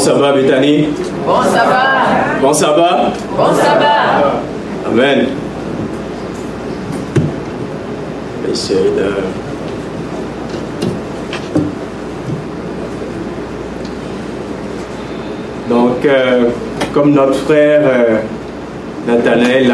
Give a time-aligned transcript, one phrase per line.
[0.00, 0.88] sabbat, Bethany.
[1.26, 2.40] Bon sabbat.
[2.40, 3.12] Bon sabbat.
[3.36, 4.40] Bon sabbat.
[4.86, 5.26] Amen.
[8.50, 9.12] Essayer de...
[15.68, 16.46] Donc, euh,
[16.92, 18.16] comme notre frère euh,
[19.06, 19.68] Nathanaël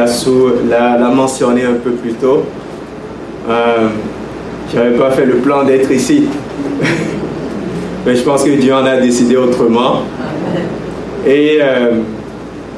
[0.69, 2.45] l'a mentionné un peu plus tôt,
[3.49, 3.89] euh,
[4.75, 6.25] j'avais pas fait le plan d'être ici.
[8.07, 10.03] Mais je pense que Dieu en a décidé autrement.
[11.27, 11.93] Et euh,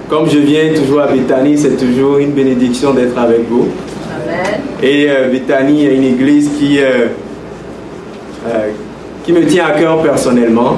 [0.08, 3.68] comme je viens toujours à Bethany, c'est toujours une bénédiction d'être avec vous.
[4.10, 4.60] Amen.
[4.82, 7.08] Et euh, Bethany est une église qui, euh,
[8.46, 8.68] euh,
[9.24, 10.76] qui me tient à cœur personnellement.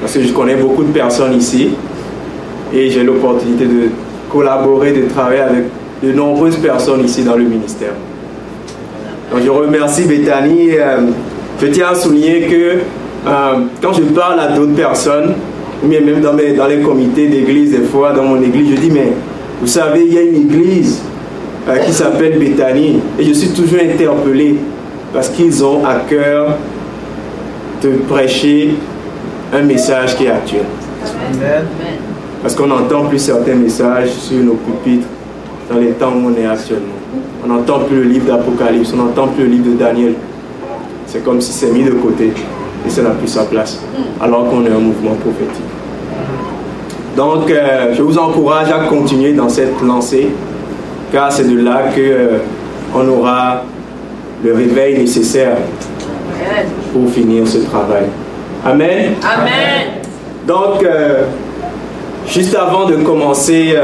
[0.00, 1.70] Parce que je connais beaucoup de personnes ici.
[2.72, 3.88] Et j'ai l'opportunité de
[4.30, 5.64] collaborer, de travailler avec
[6.02, 7.92] de nombreuses personnes ici dans le ministère.
[9.32, 10.68] Donc je remercie Bethany.
[10.68, 10.78] et,
[11.60, 12.78] je tiens à souligner que
[13.26, 13.30] euh,
[13.82, 15.34] quand je parle à d'autres personnes,
[15.82, 18.80] ou bien même dans, mes- dans les comités d'église, des fois dans mon église, je
[18.80, 19.12] dis, mais
[19.60, 21.00] vous savez, il y a une église
[21.68, 23.00] euh, qui s'appelle Bethany.
[23.18, 24.56] Et je suis toujours interpellé
[25.12, 26.56] parce qu'ils ont à cœur
[27.82, 28.74] de prêcher
[29.52, 30.64] un message qui est actuel.
[31.04, 31.64] Amen.
[32.42, 35.06] Parce qu'on n'entend plus certains messages sur nos pupitres
[35.70, 36.94] dans les temps où on est actuellement.
[37.44, 40.14] On n'entend plus le livre d'Apocalypse, on n'entend plus le livre de Daniel.
[41.06, 42.32] C'est comme si c'est mis de côté
[42.88, 43.78] et ça n'a plus sa place,
[44.20, 45.64] alors qu'on est un mouvement prophétique.
[47.14, 50.28] Donc, euh, je vous encourage à continuer dans cette lancée,
[51.12, 52.38] car c'est de là que euh,
[52.94, 53.62] on aura
[54.42, 55.56] le réveil nécessaire
[56.92, 58.04] pour finir ce travail.
[58.64, 59.14] Amen.
[59.22, 60.00] Amen.
[60.46, 61.24] Donc, euh,
[62.26, 63.74] juste avant de commencer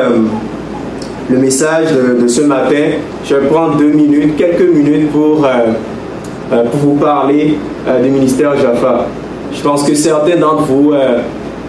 [1.28, 2.84] le message de, de ce matin,
[3.24, 5.46] je vais prendre deux minutes, quelques minutes pour,
[6.62, 9.06] pour vous parler euh, du ministère Jaffa.
[9.52, 11.20] Je pense que certains d'entre vous euh,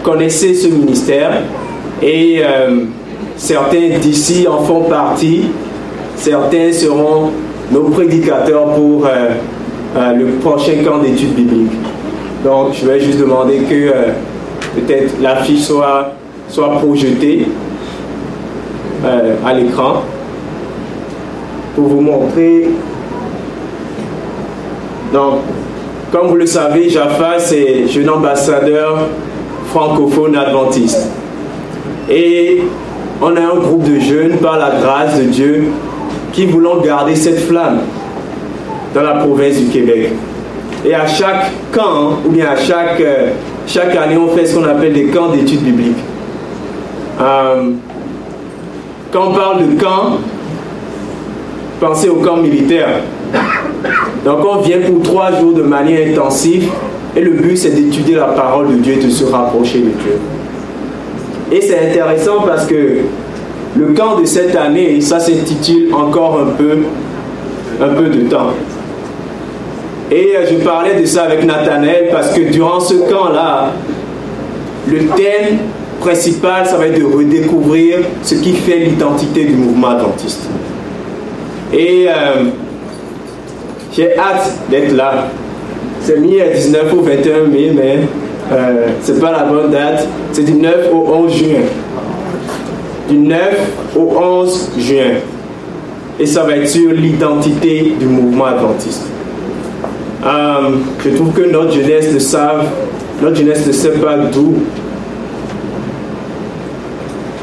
[0.02, 1.42] connaissez ce ministère
[2.02, 2.84] et euh,
[3.36, 5.42] certains d'ici en font partie.
[6.16, 7.30] Certains seront
[7.70, 9.30] nos prédicateurs pour euh,
[9.96, 11.72] euh, le prochain camp d'études bibliques.
[12.44, 14.12] Donc, je vais juste demander que euh,
[14.74, 16.12] peut-être l'affiche soit,
[16.48, 17.46] soit projetée
[19.04, 20.02] euh, à l'écran
[21.74, 22.68] pour vous montrer.
[25.16, 25.36] Donc,
[26.12, 28.98] comme vous le savez, Jaffa, c'est jeune ambassadeur
[29.70, 31.08] francophone adventiste.
[32.10, 32.60] Et
[33.22, 35.68] on a un groupe de jeunes, par la grâce de Dieu,
[36.34, 37.78] qui voulons garder cette flamme
[38.94, 40.12] dans la province du Québec.
[40.84, 43.30] Et à chaque camp, ou bien à chaque, euh,
[43.66, 45.96] chaque année, on fait ce qu'on appelle des camps d'études bibliques.
[47.22, 47.70] Euh,
[49.10, 50.18] quand on parle de camp,
[51.80, 53.00] pensez au camp militaire.
[54.24, 56.70] Donc on vient pour trois jours de manière intensive
[57.16, 60.18] et le but c'est d'étudier la parole de Dieu et de se rapprocher de Dieu.
[61.52, 62.98] Et c'est intéressant parce que
[63.76, 66.78] le camp de cette année, ça s'intitule encore un peu,
[67.80, 68.50] un peu de temps.
[70.10, 73.72] Et euh, je parlais de ça avec Nathanaël parce que durant ce camp-là,
[74.88, 75.58] le thème
[76.00, 80.48] principal, ça va être de redécouvrir ce qui fait l'identité du mouvement adventiste.
[81.72, 82.44] Et euh,
[83.96, 85.28] j'ai hâte d'être là.
[86.02, 88.00] C'est mis à 19 au 21 mai, mais
[88.52, 90.06] euh, c'est pas la bonne date.
[90.32, 91.60] C'est du 9 au 11 juin.
[93.08, 93.38] Du 9
[93.96, 95.14] au 11 juin.
[96.20, 99.06] Et ça va être sur l'identité du mouvement adventiste.
[100.24, 102.66] Euh, je trouve que notre jeunesse ne savent,
[103.22, 104.54] notre jeunesse ne sait pas d'où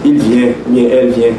[0.05, 1.33] il vient, bien elle vient.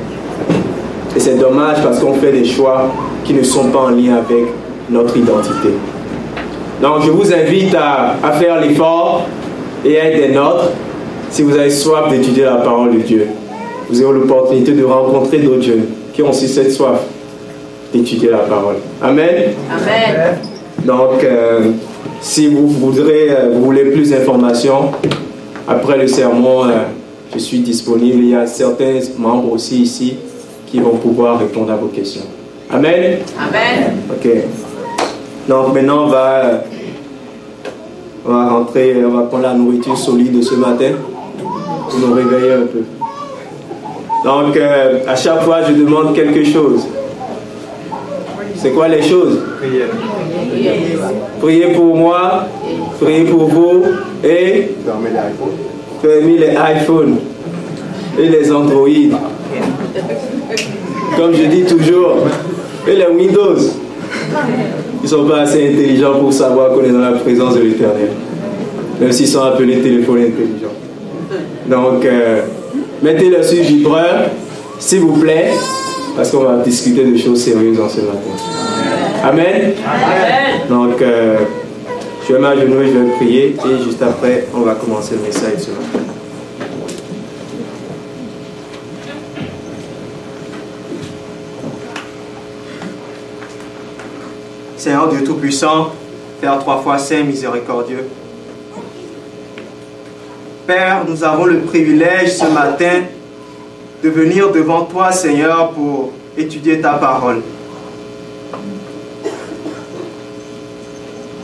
[1.17, 2.91] Et c'est dommage parce qu'on fait des choix
[3.25, 4.47] qui ne sont pas en lien avec
[4.91, 5.71] notre identité.
[6.83, 9.27] Donc je vous invite à, à faire l'effort
[9.85, 10.71] et à être des nôtres
[11.31, 13.27] si vous avez soif d'étudier la parole de Dieu.
[13.91, 17.01] Vous aurez l'opportunité de rencontrer d'autres jeunes qui ont aussi cette soif
[17.93, 18.77] d'étudier la parole.
[19.03, 19.53] Amen.
[19.71, 20.37] Amen.
[20.85, 21.71] Donc, euh,
[22.21, 24.93] si vous voudrez, euh, vous voulez plus d'informations,
[25.67, 26.73] après le sermon, euh,
[27.33, 28.19] je suis disponible.
[28.19, 30.17] Il y a certains membres aussi ici
[30.67, 32.27] qui vont pouvoir répondre à vos questions.
[32.71, 33.19] Amen.
[33.39, 33.97] Amen.
[34.11, 34.29] Ok.
[35.49, 36.63] Donc maintenant, on va,
[38.27, 40.93] on va rentrer, on va prendre la nourriture solide de ce matin
[41.39, 42.83] pour nous réveiller un peu.
[44.25, 46.87] Donc, euh, à chaque fois, je demande quelque chose.
[48.57, 49.43] C'est quoi les choses?
[51.41, 52.47] Priez pour moi,
[52.99, 53.83] priez pour vous
[54.25, 54.71] et
[56.03, 57.19] fermez les iPhones
[58.19, 58.89] et les Android.
[61.19, 62.17] Comme je dis toujours,
[62.89, 63.59] et les Windows.
[65.03, 68.11] Ils ne sont pas assez intelligents pour savoir qu'on est dans la présence de l'Éternel.
[69.01, 70.75] même s'ils sont appelés téléphones intelligents.
[71.67, 72.43] Donc, euh,
[73.03, 74.27] mettez-le sur vibreur,
[74.79, 75.51] s'il vous plaît,
[76.17, 78.19] parce qu'on va discuter de choses sérieuses en ce matin.
[79.25, 79.73] Amen.
[79.85, 80.69] Amen.
[80.69, 81.37] Donc, euh,
[82.27, 85.71] je vais m'agenouiller, je vais prier, et juste après, on va commencer le message ce
[85.71, 86.05] matin.
[94.85, 95.93] Seigneur Dieu Tout-Puissant,
[96.43, 98.07] Père trois fois saint, miséricordieux.
[100.67, 103.05] Père, nous avons le privilège ce matin
[104.03, 107.41] de venir devant toi, Seigneur, pour étudier ta parole.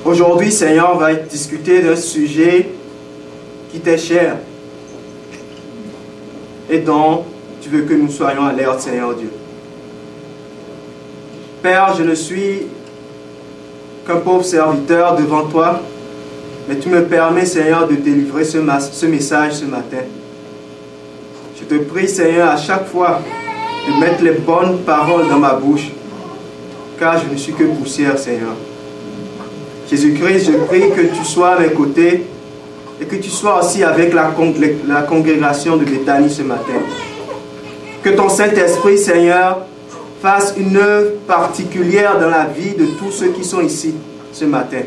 [0.05, 2.69] Aujourd'hui, Seigneur, on va discuter d'un sujet
[3.73, 4.37] qui t'est cher
[6.69, 7.25] et dont
[7.63, 9.31] tu veux que nous soyons alertes, Seigneur Dieu.
[11.63, 12.67] Père, je ne suis
[14.07, 15.81] qu'un pauvre serviteur devant toi,
[16.69, 18.59] mais tu me permets, Seigneur, de délivrer ce,
[19.07, 20.05] message ce matin.
[21.59, 23.21] Je te prie, Seigneur, à chaque fois
[23.89, 25.91] de mettre les bonnes paroles dans ma bouche,
[26.99, 28.55] car je ne suis que poussière, Seigneur.
[29.91, 32.25] Jésus-Christ, je prie que tu sois à mes côtés
[33.01, 34.31] et que tu sois aussi avec la,
[34.87, 36.75] la congrégation de Béthanie ce matin.
[38.03, 39.67] Que ton Saint-Esprit, Seigneur,
[40.21, 43.95] fasse une œuvre particulière dans la vie de tous ceux qui sont ici
[44.33, 44.83] ce matin.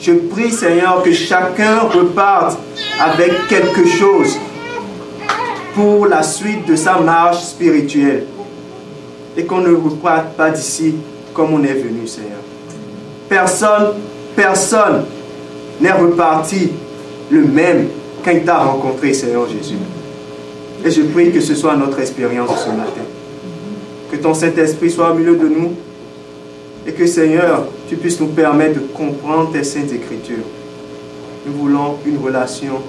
[0.00, 2.58] Je prie, Seigneur, que chacun reparte
[3.00, 4.38] avec quelque chose
[5.74, 8.24] pour la suite de sa marche spirituelle
[9.36, 10.94] et qu'on ne reparte pas d'ici
[11.34, 12.38] comme on est venu, Seigneur.
[13.28, 13.94] Personne,
[14.34, 15.04] personne
[15.80, 16.70] n'est reparti
[17.30, 17.88] le même
[18.24, 19.76] quand il t'a rencontré, Seigneur Jésus.
[20.84, 23.07] Et je prie que ce soit notre expérience ce matin.
[24.18, 25.74] Que ton Saint-Esprit soit au milieu de nous
[26.84, 30.44] et que, Seigneur, tu puisses nous permettre de comprendre tes saintes écritures.
[31.46, 32.82] Nous voulons une relation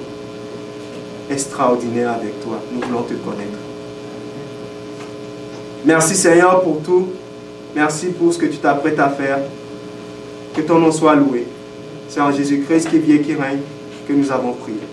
[1.30, 2.60] extraordinaire avec toi.
[2.74, 3.60] Nous voulons te connaître.
[5.86, 7.10] Merci, Seigneur, pour tout.
[7.76, 9.38] Merci pour ce que tu t'apprêtes à faire.
[10.56, 11.46] Que ton nom soit loué.
[12.08, 13.60] C'est en Jésus-Christ qui vit et qui règne
[14.08, 14.89] que nous avons prié.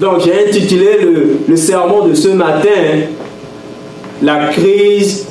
[0.00, 0.98] Donc j'ai intitulé
[1.48, 2.68] le, sermon de ce matin
[4.22, 5.26] La crise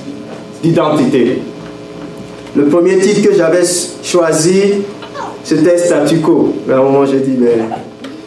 [0.62, 1.40] d'identité.
[2.56, 3.64] Le premier titre que j'avais
[4.04, 4.62] choisi,
[5.44, 6.54] c'était statu quo.
[6.70, 7.68] À un moment, j'ai dit, ben,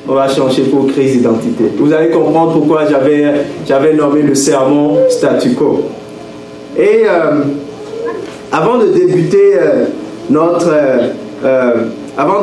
[0.09, 1.65] on va changer pour crise d'identité.
[1.79, 5.85] Vous allez comprendre pourquoi j'avais nommé le sermon statu quo.
[6.77, 7.45] Et euh,
[8.53, 9.85] avant de débuter euh,
[10.29, 10.71] notre...
[11.45, 11.73] Euh,
[12.19, 12.41] avant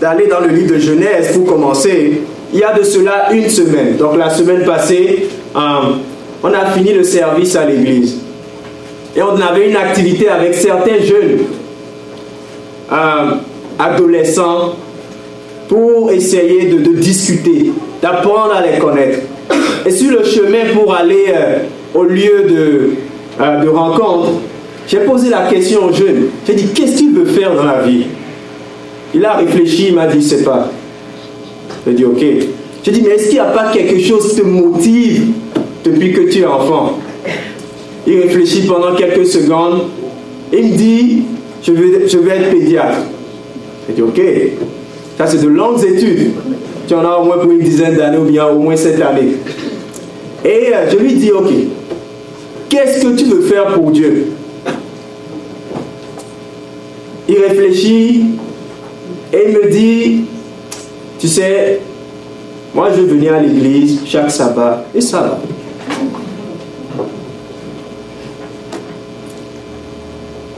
[0.00, 2.20] d'aller dans le livre de Genèse pour commencer,
[2.52, 3.96] il y a de cela une semaine.
[3.96, 8.16] Donc la semaine passée, on a fini le service à l'église.
[9.16, 11.40] Et on avait une activité avec certains jeunes
[13.78, 14.74] adolescents
[15.68, 19.18] pour essayer de, discuter, d'apprendre à les connaître.
[19.84, 21.26] Et sur le chemin pour aller
[21.94, 22.90] au lieu de,
[23.40, 24.30] euh, de rencontre,
[24.86, 26.28] j'ai posé la question au jeune.
[26.46, 28.06] J'ai dit, qu'est-ce qu'il veut faire dans la vie?
[29.14, 30.70] Il a réfléchi, il m'a dit, c'est pas.
[31.86, 32.24] J'ai dit, ok.
[32.82, 35.26] J'ai dit, mais est-ce qu'il n'y a pas quelque chose qui te motive
[35.84, 36.98] depuis que tu es enfant?
[38.06, 39.82] Il réfléchit pendant quelques secondes.
[40.52, 41.22] Il me dit,
[41.62, 42.98] je veux, je veux être pédiatre.
[43.88, 44.20] J'ai dit, ok.
[45.18, 46.32] Ça, c'est de longues études.
[46.86, 49.36] Tu en as au moins pour une dizaine d'années ou bien au moins sept années.
[50.44, 51.50] Et euh, je lui dis, ok,
[52.68, 54.26] Qu'est-ce que tu veux faire pour Dieu?
[57.28, 58.24] Il réfléchit
[59.32, 60.24] et il me dit,
[61.18, 61.80] tu sais,
[62.74, 65.38] moi je venir à l'église chaque sabbat et ça va.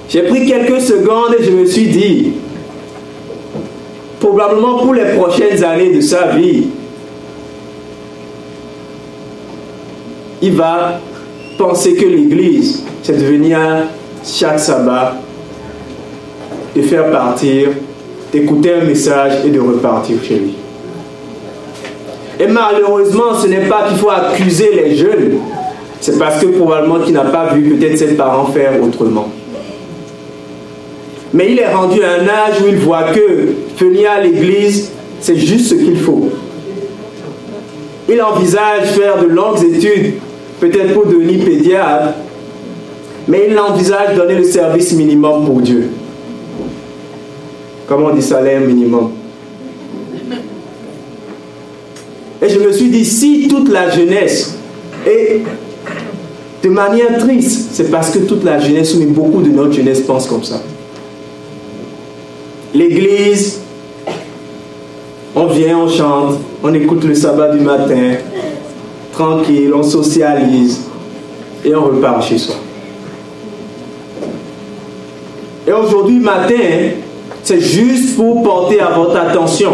[0.08, 2.32] J'ai pris quelques secondes et je me suis dit,
[4.18, 6.64] probablement pour les prochaines années de sa vie,
[10.42, 11.00] il va
[11.56, 13.58] penser que l'Église, c'est de venir
[14.24, 15.14] chaque sabbat,
[16.74, 17.68] de faire partir,
[18.32, 20.54] d'écouter un message et de repartir chez lui.
[22.38, 25.38] Et malheureusement, ce n'est pas qu'il faut accuser les jeunes,
[26.00, 29.28] c'est parce que probablement qu'il n'a pas vu peut-être ses parents faire autrement.
[31.32, 35.36] Mais il est rendu à un âge où il voit que venir à l'église, c'est
[35.36, 36.30] juste ce qu'il faut.
[38.08, 40.14] Il envisage faire de longues études
[40.60, 42.14] peut-être pour devenir pédiatre,
[43.28, 45.90] mais il envisage donner le service minimum pour Dieu.
[47.90, 49.10] Comment on dit salaire minimum
[52.40, 54.56] Et je me suis dit, si toute la jeunesse
[55.04, 55.40] est
[56.62, 57.70] de manière triste.
[57.72, 60.62] C'est parce que toute la jeunesse, mais beaucoup de notre jeunesse pense comme ça.
[62.72, 63.60] L'église,
[65.34, 68.18] on vient, on chante, on écoute le sabbat du matin,
[69.12, 70.82] tranquille, on socialise
[71.64, 72.54] et on repart chez soi.
[75.66, 76.54] Et aujourd'hui matin,
[77.50, 79.72] c'est juste pour porter à votre attention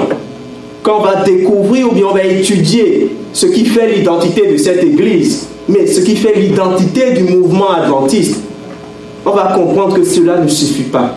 [0.83, 5.47] qu'on va découvrir ou bien on va étudier ce qui fait l'identité de cette église,
[5.69, 8.41] mais ce qui fait l'identité du mouvement adventiste.
[9.27, 11.17] On va comprendre que cela ne suffit pas.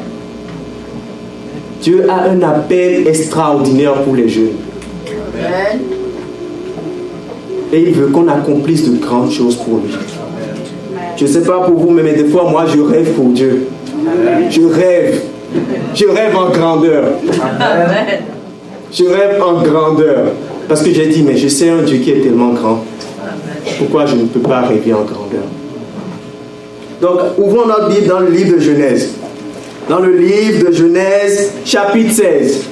[1.82, 4.58] Dieu a un appel extraordinaire pour les jeunes.
[5.38, 5.80] Amen.
[7.72, 9.94] Et il veut qu'on accomplisse de grandes choses pour lui.
[11.16, 13.68] Je ne sais pas pour vous, mais des fois, moi, je rêve pour Dieu.
[14.50, 15.22] Je rêve.
[15.96, 17.04] Je rêve en grandeur.
[17.60, 18.22] Amen.
[18.92, 20.34] Je rêve en grandeur.
[20.68, 22.84] Parce que j'ai dit, mais je sais un Dieu qui est tellement grand.
[23.78, 25.44] Pourquoi je ne peux pas rêver en grandeur?
[27.02, 29.14] Donc, ouvrons notre Bible dans le livre de Genèse.
[29.88, 32.64] Dans le livre de Genèse, chapitre 16.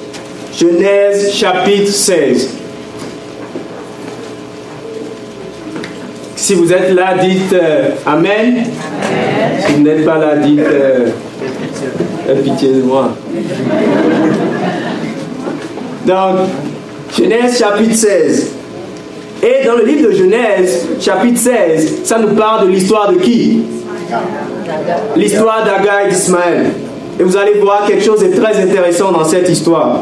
[0.60, 2.50] Genèse, chapitre 16.
[6.36, 8.64] Si vous êtes là, dites euh, Amen.
[9.66, 11.08] Si vous n'êtes pas là, dites euh,
[12.36, 13.10] pitié de moi.
[16.06, 16.38] Donc,
[17.18, 18.52] Genèse chapitre 16.
[19.44, 23.62] Et dans le livre de Genèse, chapitre 16, ça nous parle de l'histoire de qui?
[25.16, 26.66] L'histoire d'Agar et d'Ismaël.
[27.20, 30.02] Et vous allez voir quelque chose de très intéressant dans cette histoire.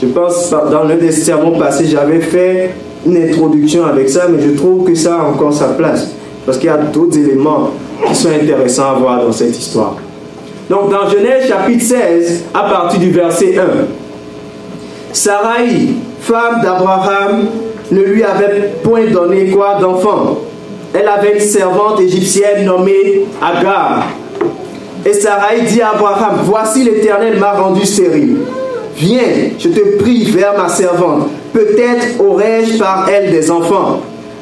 [0.00, 2.70] Je pense dans l'un des sermons passés, j'avais fait
[3.06, 6.08] une introduction avec ça, mais je trouve que ça a encore sa place.
[6.44, 7.70] Parce qu'il y a d'autres éléments
[8.06, 9.96] qui sont intéressants à voir dans cette histoire.
[10.70, 13.62] Donc dans Genèse chapitre 16, à partir du verset 1,
[15.12, 15.88] Sarai,
[16.20, 17.46] femme d'Abraham,
[17.90, 20.38] ne lui avait point donné quoi d'enfant.
[20.94, 24.04] Elle avait une servante égyptienne nommée Agar.
[25.04, 28.38] Et Sarai dit à Abraham, voici l'Éternel m'a rendu stérile.
[28.96, 31.28] Viens, je te prie vers ma servante.
[31.52, 34.00] Peut-être aurai-je par elle des enfants.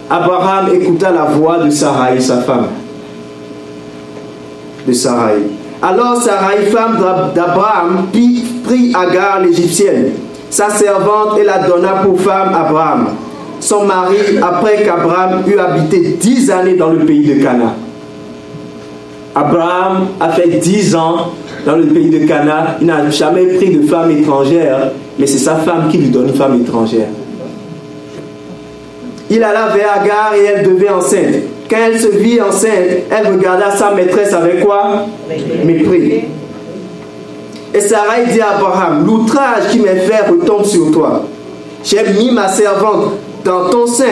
[0.09, 2.69] Abraham écouta la voix de Sarai, sa femme.
[4.87, 5.62] De Sarai.
[5.83, 6.99] Alors Sarai, femme
[7.35, 10.13] d'Abraham, prit Agar l'Égyptienne,
[10.49, 13.09] sa servante, et la donna pour femme à Abraham.
[13.59, 17.75] Son mari, après qu'Abraham eut habité dix années dans le pays de Cana.
[19.35, 21.33] Abraham a fait dix ans
[21.67, 22.77] dans le pays de Cana.
[22.81, 26.35] Il n'a jamais pris de femme étrangère, mais c'est sa femme qui lui donne une
[26.35, 27.09] femme étrangère.
[29.31, 31.35] Il alla vers Agar et elle devait enceinte.
[31.73, 35.07] Quand elle se vit enceinte, elle regarda sa maîtresse avec quoi?
[35.65, 36.25] Mépris.
[37.73, 41.23] Et Sarai dit à Abraham, l'outrage qui m'est fait retombe sur toi.
[41.83, 43.13] J'ai mis ma servante
[43.43, 44.05] dans ton sein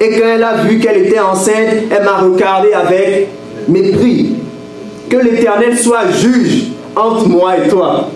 [0.00, 3.28] et quand elle a vu qu'elle était enceinte, elle m'a regardé avec
[3.68, 4.36] mépris.
[5.10, 8.08] Que l'Éternel soit juge entre moi et toi.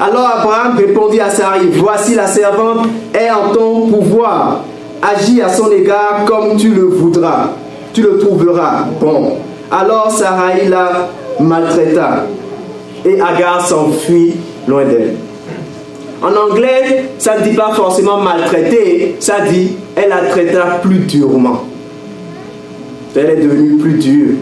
[0.00, 4.60] Alors Abraham répondit à Sarai, voici la servante est en ton pouvoir.
[5.02, 7.50] Agis à son égard comme tu le voudras.
[7.92, 9.36] Tu le trouveras bon.
[9.70, 12.26] Alors Sarai la maltraita
[13.04, 14.34] et Agar s'enfuit
[14.66, 15.16] loin d'elle.
[16.22, 21.64] En anglais, ça ne dit pas forcément maltraiter, ça dit elle la traitera plus durement.
[23.14, 24.34] Elle est devenue plus dure.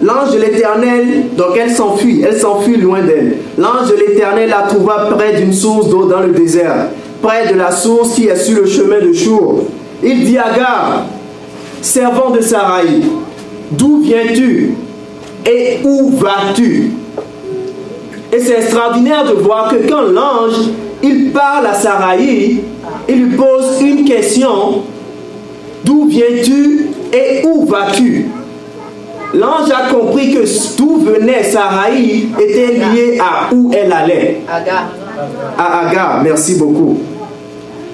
[0.00, 1.06] L'ange de l'Éternel,
[1.36, 3.36] donc elle s'enfuit, elle s'enfuit loin d'elle.
[3.58, 6.88] L'ange de l'Éternel la trouva près d'une source d'eau dans le désert,
[7.22, 9.64] près de la source qui est sur le chemin de Chour.
[10.02, 11.04] Il dit à Agar,
[11.80, 13.00] servant de Sarai,
[13.70, 14.74] d'où viens-tu
[15.46, 16.92] et où vas-tu?
[18.32, 20.70] Et c'est extraordinaire de voir que quand l'ange,
[21.02, 22.62] il parle à Sarai,
[23.08, 24.82] il lui pose une question,
[25.84, 28.26] d'où viens-tu et où vas-tu?
[29.34, 34.42] L'ange a compris que d'où venait Sarai était lié à où elle allait.
[35.58, 36.98] À Agar, merci beaucoup.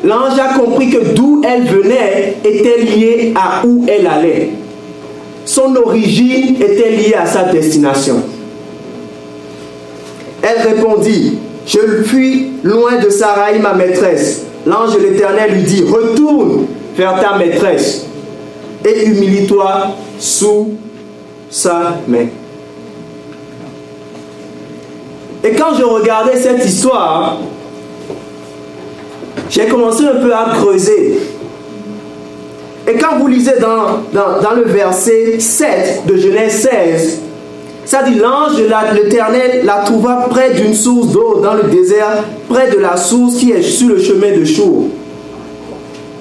[0.03, 4.51] L'ange a compris que d'où elle venait était lié à où elle allait.
[5.45, 8.23] Son origine était liée à sa destination.
[10.43, 14.45] Elle répondit, je fuis loin de Sarai, ma maîtresse.
[14.67, 16.67] L'ange de l'Éternel lui dit, retourne
[16.97, 18.07] vers ta maîtresse
[18.85, 19.89] et humilie-toi
[20.19, 20.71] sous
[21.51, 22.27] sa main.
[25.43, 27.39] Et quand je regardais cette histoire,
[29.51, 31.19] j'ai commencé un peu à creuser.
[32.89, 37.21] Et quand vous lisez dans, dans, le verset 7 de Genèse 16,
[37.85, 42.71] ça dit l'ange de l'Éternel la trouva près d'une source d'eau dans le désert, près
[42.71, 44.87] de la source qui est sur le chemin de Chour.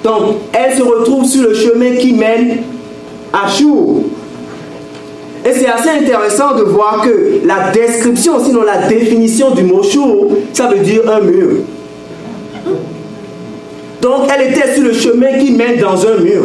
[0.03, 2.63] Donc, elle se retrouve sur le chemin qui mène
[3.31, 4.03] à Chour.
[5.45, 10.31] Et c'est assez intéressant de voir que la description, sinon la définition du mot Chour,
[10.53, 11.57] ça veut dire un mur.
[14.01, 16.43] Donc, elle était sur le chemin qui mène dans un mur.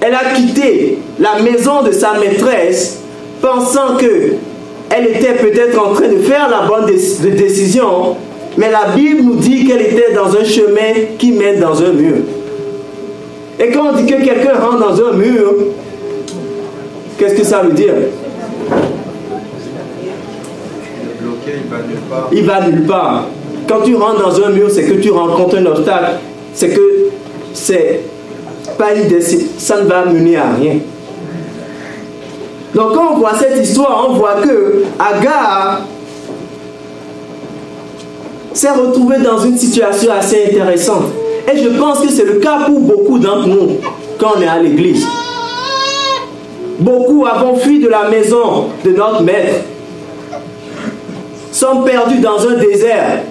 [0.00, 3.00] Elle a quitté la maison de sa maîtresse
[3.42, 4.34] pensant que
[4.90, 8.16] elle était peut-être en train de faire la bonne décision,
[8.56, 12.16] mais la Bible nous dit qu'elle était dans un chemin qui mène dans un mur.
[13.58, 15.54] Et quand on dit que quelqu'un rentre dans un mur,
[17.18, 17.94] qu'est-ce que ça veut dire?
[22.32, 23.26] Il va nulle part.
[23.70, 26.16] Quand tu rentres dans un mur, c'est que tu rencontres un obstacle.
[26.52, 27.10] C'est que
[27.54, 28.00] c'est
[28.76, 29.46] pas décision.
[29.58, 30.78] Ça ne va mener à rien.
[32.74, 35.82] Donc quand on voit cette histoire, on voit que Agar
[38.52, 41.04] s'est retrouvé dans une situation assez intéressante.
[41.52, 43.76] Et je pense que c'est le cas pour beaucoup d'entre nous
[44.18, 45.06] quand on est à l'église.
[46.80, 49.60] Beaucoup avons fui de la maison de notre maître,
[51.52, 53.22] sommes perdus dans un désert.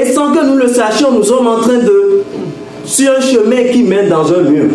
[0.00, 2.22] Et sans que nous le sachions, nous sommes en train de...
[2.84, 4.70] sur un chemin qui mène dans un mur.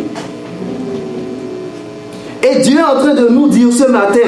[2.43, 4.19] Et Dieu est en train de nous dire ce matin,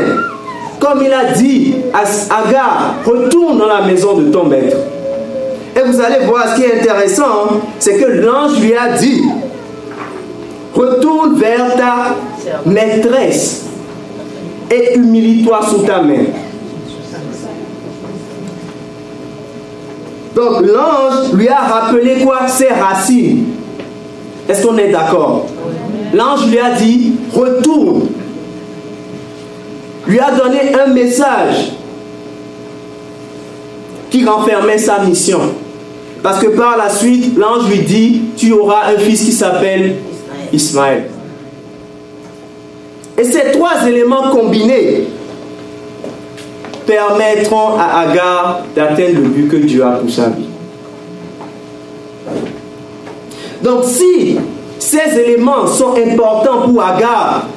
[0.80, 2.02] comme il a dit à
[2.40, 4.78] Agar, retourne dans la maison de ton maître.
[5.76, 9.22] Et vous allez voir ce qui est intéressant, hein, c'est que l'ange lui a dit,
[10.74, 12.16] retourne vers ta
[12.66, 13.66] maîtresse
[14.72, 16.26] et humilie-toi sous ta main.
[20.38, 22.48] Donc l'ange lui a rappelé quoi?
[22.48, 23.46] Ses racines.
[24.48, 25.48] Est-ce qu'on est, d'accord?
[26.14, 28.10] L'ange lui a dit, retourne.
[30.06, 31.72] Lui a donné un message
[34.12, 35.40] qui renfermait sa mission.
[36.22, 39.96] Parce que par la suite, l'ange lui dit, tu auras un fils qui s'appelle
[40.54, 41.10] Ismaël.
[43.18, 45.08] Et ces trois éléments combinés
[46.88, 50.48] permettront à Agar d'atteindre le but que Dieu a pour sa vie.
[53.62, 54.38] Donc si
[54.80, 57.48] ces éléments sont importants pour Agar,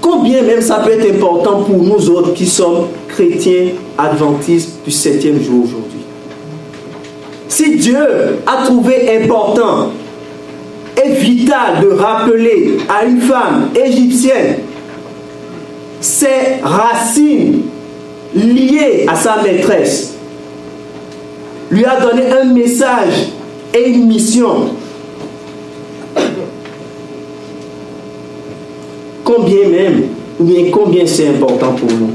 [0.00, 5.40] combien même ça peut être important pour nous autres qui sommes chrétiens adventistes du septième
[5.42, 6.00] jour aujourd'hui?
[7.48, 9.90] Si Dieu a trouvé important
[11.02, 14.56] et vital de rappeler à une femme égyptienne
[16.00, 17.62] ses racines
[18.34, 20.14] liées à sa maîtresse,
[21.70, 23.30] lui a donné un message
[23.74, 24.70] et une mission
[29.24, 30.04] combien même,
[30.40, 32.10] ou bien combien c'est important pour nous.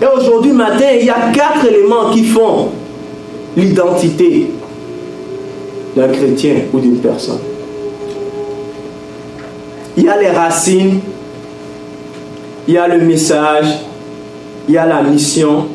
[0.00, 2.68] Et aujourd'hui matin, il y a quatre éléments qui font
[3.56, 4.50] l'identité
[5.96, 7.40] d'un chrétien ou d'une personne.
[9.96, 11.00] Il y a les racines,
[12.68, 13.66] il y a le message,
[14.68, 15.66] il y a la mission,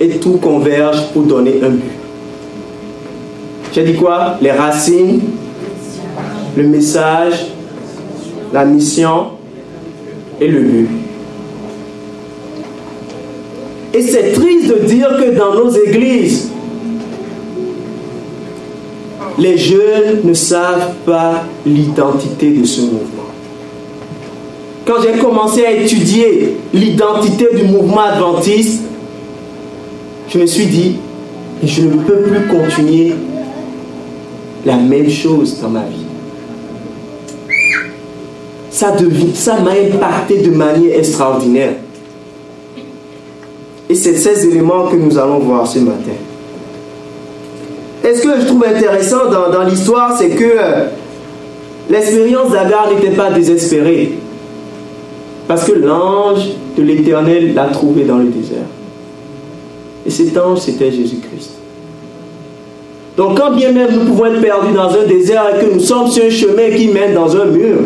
[0.00, 1.82] et tout converge pour donner un but.
[3.72, 4.36] J'ai dit quoi?
[4.40, 5.20] Les racines,
[6.56, 7.46] le message,
[8.52, 9.26] la mission
[10.40, 10.88] et le but.
[13.94, 16.50] Et c'est triste de dire que dans nos églises,
[19.38, 23.17] les jeunes ne savent pas l'identité de ce mouvement.
[24.88, 28.80] Quand j'ai commencé à étudier l'identité du mouvement adventiste,
[30.28, 30.96] je me suis dit,
[31.62, 33.12] je ne peux plus continuer
[34.64, 36.08] la même chose dans ma vie
[39.34, 41.72] ça m'a impacté de manière extraordinaire.
[43.88, 46.12] Et c'est ces éléments que nous allons voir ce matin.
[48.04, 50.84] Et ce que je trouve intéressant dans, l'histoire, c'est que euh,
[51.90, 54.12] l'expérience d'Agar n'était pas désespérée.
[55.48, 58.66] Parce que l'ange de l'Éternel l'a trouvé dans le désert.
[60.06, 61.52] Et cet ange, c'était Jésus-Christ.
[63.16, 66.08] Donc quand bien même nous pouvons être perdus dans un désert et que nous sommes
[66.08, 67.78] sur un chemin qui mène dans un mur,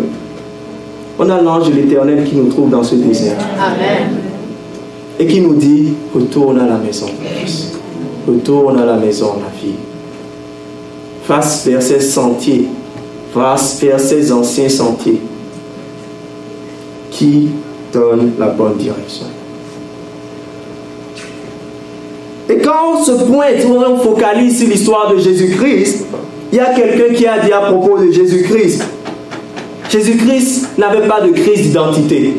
[1.19, 3.39] on a l'ange de l'Éternel qui nous trouve dans ce désert.
[3.59, 4.09] Amen.
[5.19, 7.07] Et qui nous dit, retourne à la maison.
[8.27, 9.77] Retourne à la maison, ma fille.
[11.25, 12.67] Face vers ces sentiers.
[13.33, 15.21] Face vers ces anciens sentiers
[17.23, 17.51] qui
[17.93, 19.27] donnent la bonne direction.
[22.51, 26.07] Et quand on se pointe, on focalise sur l'histoire de Jésus-Christ,
[26.51, 28.85] il y a quelqu'un qui a dit à propos de Jésus-Christ,
[29.89, 32.39] Jésus-Christ n'avait pas de crise d'identité.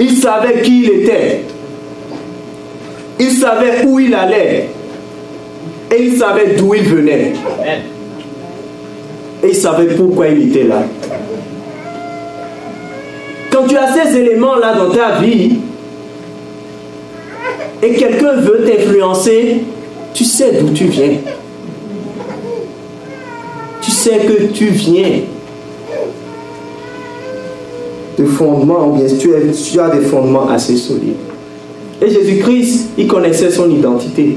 [0.00, 1.44] Il savait qui il était.
[3.20, 4.70] Il savait où il allait.
[5.96, 7.32] Et il savait d'où il venait.
[9.44, 10.82] Et il savait pourquoi il était là.
[13.54, 15.58] Quand tu as ces éléments-là dans ta vie,
[17.80, 19.58] et quelqu'un veut t'influencer,
[20.12, 21.12] tu sais d'où tu viens.
[23.80, 25.20] Tu sais que tu viens
[28.18, 29.30] de fondements, ou bien tu,
[29.70, 31.14] tu as des fondements assez solides.
[32.02, 34.36] Et Jésus-Christ, il connaissait son identité.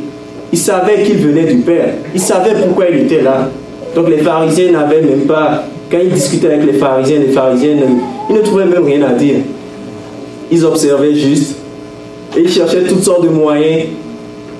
[0.53, 1.95] Il savait qu'il venait du Père.
[2.13, 3.49] Il savait pourquoi il était là.
[3.95, 7.75] Donc les pharisiens n'avaient même pas, quand il discutait avec les pharisiens, les pharisiens,
[8.29, 9.37] ils ne trouvaient même rien à dire.
[10.51, 11.55] Ils observaient juste
[12.35, 13.87] et ils cherchaient toutes sortes de moyens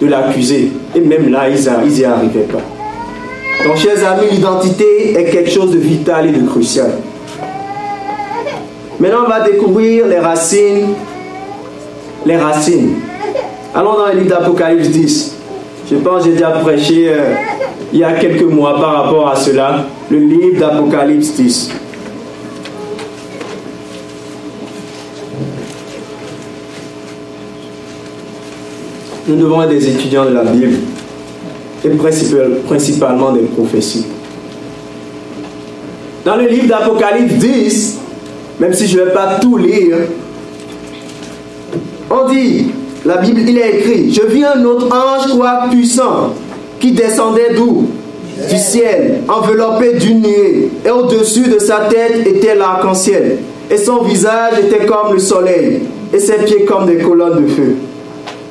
[0.02, 0.72] de l'accuser.
[0.96, 2.62] Et même là, ils n'y arrivaient pas.
[3.66, 6.92] Donc, chers amis, l'identité est quelque chose de vital et de crucial.
[9.00, 10.94] Maintenant, on va découvrir les racines.
[12.26, 12.96] Les racines.
[13.76, 15.36] Allons dans le livre d'Apocalypse 10.
[15.92, 17.34] Je pense que j'ai déjà prêché euh,
[17.94, 19.86] il y a quelques mois par rapport à cela.
[20.10, 21.70] Le livre d'Apocalypse 10.
[29.28, 30.78] Nous devons être des étudiants de la Bible
[31.84, 34.06] et principalement des prophéties.
[36.24, 37.98] Dans le livre d'Apocalypse 10,
[38.62, 39.98] même si je ne vais pas tout lire,
[42.10, 42.68] on dit,
[43.06, 46.34] la Bible, il est écrit, je vis un autre ange, quoi, puissant,
[46.80, 47.90] qui descendait d'où?
[48.50, 54.60] Du ciel, enveloppé d'une nuée, et au-dessus de sa tête était l'arc-en-ciel, et son visage
[54.60, 55.82] était comme le soleil,
[56.14, 57.76] et ses pieds comme des colonnes de feu.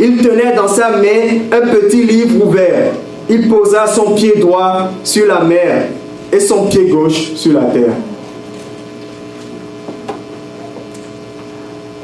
[0.01, 2.92] Il tenait dans sa main un petit livre ouvert.
[3.31, 5.87] Il posa son pied droit sur la mer
[6.33, 7.94] et son pied gauche sur la terre.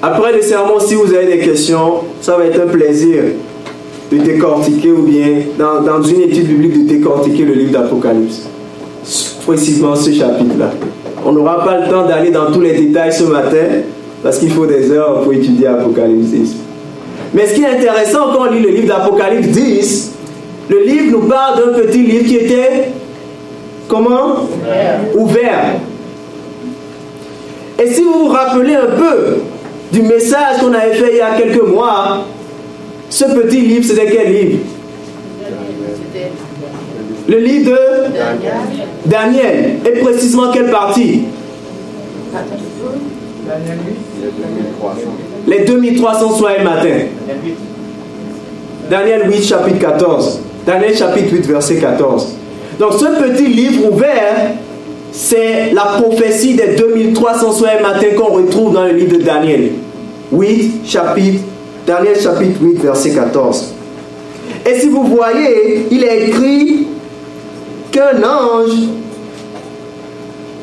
[0.01, 3.23] Après le sermon, si vous avez des questions, ça va être un plaisir
[4.13, 8.49] de décortiquer ou bien dans, une étude biblique de décortiquer le livre d'Apocalypse.
[9.47, 10.71] Précisément ce chapitre-là.
[11.25, 13.83] On n'aura pas le temps d'aller dans tous les détails ce matin
[14.23, 16.55] parce qu'il faut des heures pour étudier Apocalypse.
[17.35, 20.13] Mais ce qui est intéressant quand on lit le livre d'Apocalypse 10,
[20.69, 22.91] le livre nous parle d'un petit livre qui était
[23.89, 24.47] comment?
[25.15, 25.77] Ouvert.
[27.83, 29.39] Et si vous vous rappelez un peu
[29.91, 32.25] du message qu'on avait fait il y a quelques mois,
[33.13, 34.59] ce petit livre, c'était quel livre?
[37.29, 39.77] Le livre de Daniel.
[39.85, 41.25] Et précisément quelle partie?
[45.47, 46.89] Les 2300 soirs et matin.
[48.89, 50.41] Daniel 8, chapitre 14.
[50.67, 52.29] Daniel chapitre 8, verset 14.
[52.79, 54.53] Donc ce petit livre ouvert,
[55.13, 59.73] c'est la prophétie des 2300 soirs et matin qu'on retrouve dans le livre de Daniel.
[60.33, 61.43] 8, chapitre,
[61.87, 63.75] Daniel chapitre 8, verset 14.
[64.65, 66.87] Et si vous voyez, il est écrit
[67.91, 68.89] qu'un ange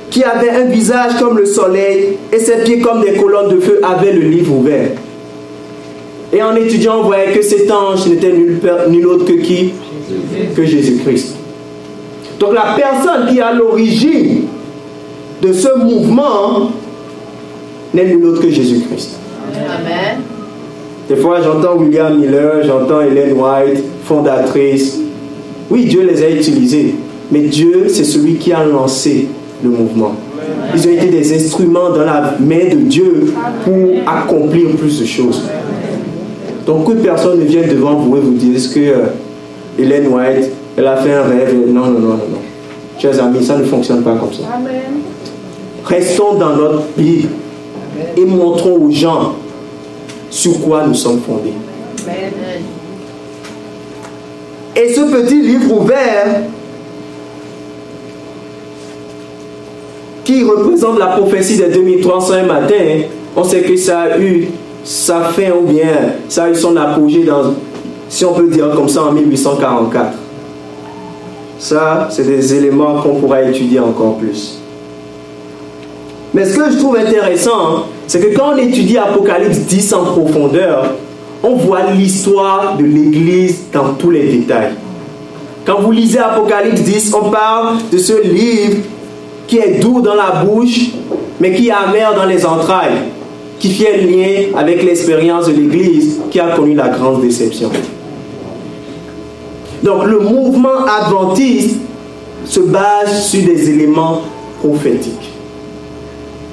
[0.10, 3.80] qui avait un visage comme le soleil et ses pieds comme des colonnes de feu
[3.84, 4.92] avait le livre ouvert.
[6.32, 9.74] Et en étudiant, on voyait que cet ange n'était nul, autre que qui?
[10.56, 11.36] Que Jésus-Christ.
[12.40, 14.46] Donc la personne qui est à l'origine
[15.42, 16.72] de ce mouvement
[17.94, 19.18] n'est nul autre que Jésus-Christ.
[19.54, 20.22] Amen.
[21.10, 25.00] Des fois, j'entends William Miller, j'entends Hélène White, fondatrice.
[25.72, 26.94] Oui, Dieu les a utilisés.
[27.32, 29.28] Mais Dieu, c'est celui qui a lancé
[29.64, 30.12] le mouvement.
[30.76, 33.74] Ils ont été des instruments dans la main de Dieu pour
[34.06, 35.42] accomplir plus de choses.
[36.68, 39.06] Donc que personne ne vienne devant vous et vous dise que euh,
[39.80, 41.56] Hélène White, elle a fait un rêve.
[41.68, 42.42] Non, non, non, non, non.
[43.00, 44.44] Chers amis, ça ne fonctionne pas comme ça.
[45.86, 47.30] Restons dans notre Bible
[48.16, 49.34] et montrons aux gens
[50.30, 51.54] sur quoi nous sommes fondés.
[54.76, 56.42] Et ce petit livre ouvert
[60.24, 62.76] qui représente la prophétie des 2300 matin,
[63.36, 64.48] on sait que ça a eu
[64.84, 67.54] sa fin ou bien ça a eu son apogée dans,
[68.08, 70.14] si on peut dire comme ça, en 1844.
[71.58, 74.60] Ça, c'est des éléments qu'on pourra étudier encore plus.
[76.34, 80.96] Mais ce que je trouve intéressant, c'est que quand on étudie Apocalypse 10 en profondeur,
[81.44, 84.72] on voit l'histoire de l'Église dans tous les détails.
[85.64, 88.78] Quand vous lisez Apocalypse 10, on parle de ce livre
[89.46, 90.90] qui est doux dans la bouche,
[91.40, 92.98] mais qui est amer dans les entrailles,
[93.60, 97.70] qui fait lien avec l'expérience de l'Église qui a connu la grande déception.
[99.84, 101.78] Donc le mouvement adventiste
[102.44, 104.24] se base sur des éléments
[104.64, 105.39] prophétiques.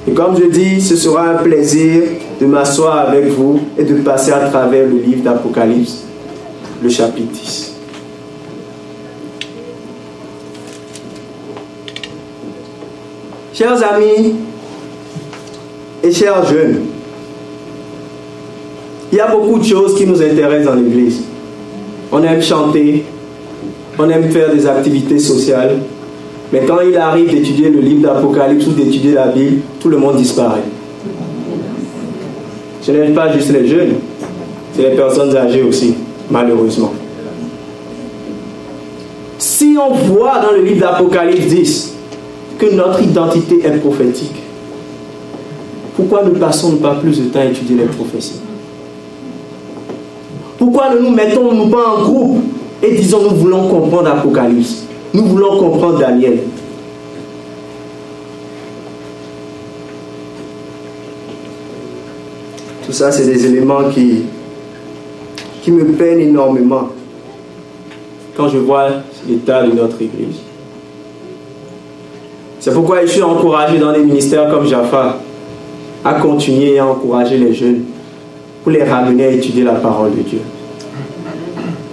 [0.07, 2.03] Et comme je dis, ce sera un plaisir
[2.39, 6.05] de m'asseoir avec vous et de passer à travers le livre d'Apocalypse,
[6.81, 7.73] le chapitre 10.
[13.53, 14.35] Chers amis
[16.01, 16.85] et chers jeunes,
[19.11, 21.23] il y a beaucoup de choses qui nous intéressent dans l'Église.
[22.11, 23.03] On aime chanter,
[23.99, 25.79] on aime faire des activités sociales,
[26.51, 30.15] mais quand il arrive d'étudier le livre d'Apocalypse ou d'étudier la Bible, tout le monde
[30.15, 30.63] disparaît.
[32.81, 33.95] Ce n'est pas juste les jeunes,
[34.73, 35.95] c'est les personnes âgées aussi,
[36.31, 36.93] malheureusement.
[39.37, 41.93] Si on voit dans le livre d'Apocalypse 10
[42.57, 44.41] que notre identité est prophétique,
[45.97, 48.39] pourquoi ne passons-nous pas plus de temps à étudier les prophéties?
[50.57, 52.43] Pourquoi ne nous mettons-nous pas en groupe
[52.81, 54.86] et disons nous voulons comprendre Apocalypse?
[55.17, 56.37] Nous voulons comprendre Daniel
[62.85, 64.25] Tout ça, c'est des éléments qui,
[65.63, 66.89] qui me peinent énormément
[68.35, 68.89] quand je vois
[69.27, 70.37] l'état de notre Église.
[72.59, 75.17] C'est pourquoi je suis encouragé dans les ministères comme Jaffa
[76.05, 77.85] à continuer à encourager les jeunes
[78.61, 80.41] pour les ramener à étudier la parole de Dieu.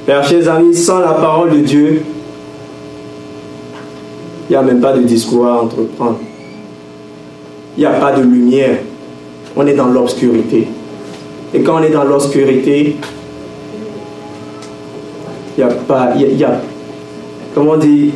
[0.04, 2.02] Père, chers amis, sans la parole de Dieu,
[4.48, 6.18] il n'y a même pas de discours à entreprendre.
[7.76, 8.78] Il n'y a pas de lumière.
[9.56, 10.68] On est dans l'obscurité.
[11.54, 12.96] Et quand on est dans l'obscurité,
[15.56, 16.60] il n'y a pas, il y a,
[17.54, 18.12] comment il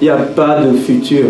[0.00, 1.26] n'y a pas de futur.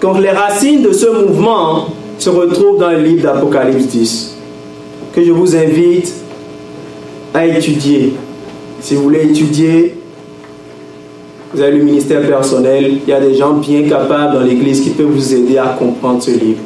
[0.00, 1.86] Donc les racines de ce mouvement
[2.18, 4.36] se retrouvent dans le livre d'Apocalypse 10,
[5.14, 6.12] que je vous invite
[7.34, 8.14] à étudier.
[8.80, 9.94] Si vous voulez étudier,
[11.52, 14.90] vous avez le ministère personnel, il y a des gens bien capables dans l'Église qui
[14.90, 16.60] peuvent vous aider à comprendre ce livre.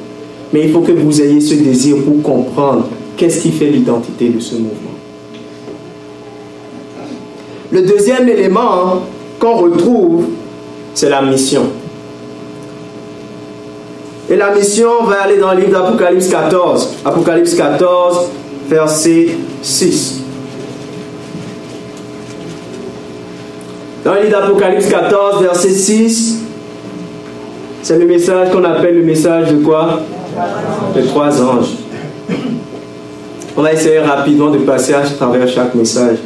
[0.53, 4.41] Mais il faut que vous ayez ce désir pour comprendre qu'est-ce qui fait l'identité de
[4.41, 4.91] ce mouvement.
[7.71, 9.03] Le deuxième élément
[9.39, 10.27] qu'on retrouve,
[10.95, 11.63] c'est la mission.
[14.29, 16.97] Et la mission va aller dans le livre d'Apocalypse 14.
[17.05, 18.29] Apocalypse 14,
[18.69, 19.29] verset
[19.63, 20.23] 6.
[24.05, 26.39] Dans le livre d'Apocalypse 14, verset 6,
[27.83, 30.01] c'est le message qu'on appelle le message de quoi?
[30.95, 31.77] De trois anges.
[33.57, 36.19] On va essayer rapidement de passer à travers chaque message.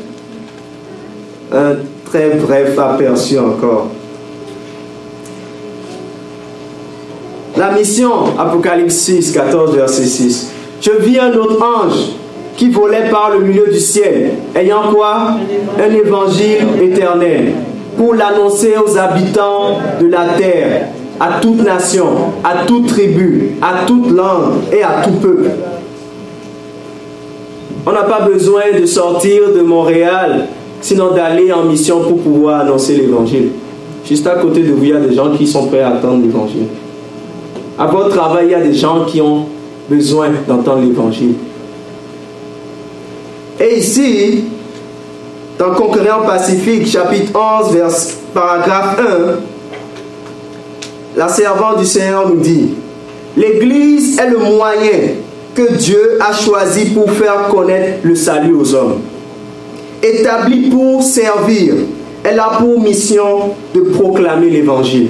[1.52, 1.74] Un
[2.06, 3.88] très bref aperçu encore.
[7.56, 10.50] La mission, Apocalypse 6, 14, verset 6.
[10.80, 12.12] Je vis un autre ange
[12.56, 15.36] qui volait par le milieu du ciel, ayant quoi?
[15.78, 17.52] Un évangile éternel,
[17.96, 20.88] pour l'annoncer aux habitants de la terre,
[21.18, 22.06] à toute nation,
[22.44, 25.50] à toute tribu, à toute langue et à tout peuple.
[27.86, 30.46] On n'a pas besoin de sortir de Montréal,
[30.80, 33.50] sinon d'aller en mission pour pouvoir annoncer l'évangile.
[34.04, 36.22] Juste à côté de vous, il y a des gens qui sont prêts à attendre
[36.22, 36.66] l'évangile.
[37.78, 39.46] À votre travail, il y a des gens qui ont
[39.88, 41.34] besoin d'entendre l'évangile.
[43.58, 44.44] Et ici,
[45.58, 47.90] dans Conquérant Pacifique, chapitre 11, vers,
[48.34, 49.04] paragraphe 1,
[51.16, 52.74] la servante du Seigneur nous dit,
[53.36, 55.14] l'Église est le moyen
[55.54, 59.00] que Dieu a choisi pour faire connaître le salut aux hommes.
[60.02, 61.74] Établie pour servir,
[62.22, 65.08] elle a pour mission de proclamer l'Évangile.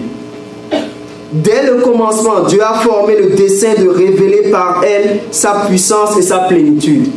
[1.32, 6.22] Dès le commencement, Dieu a formé le dessein de révéler par elle sa puissance et
[6.22, 7.08] sa plénitude.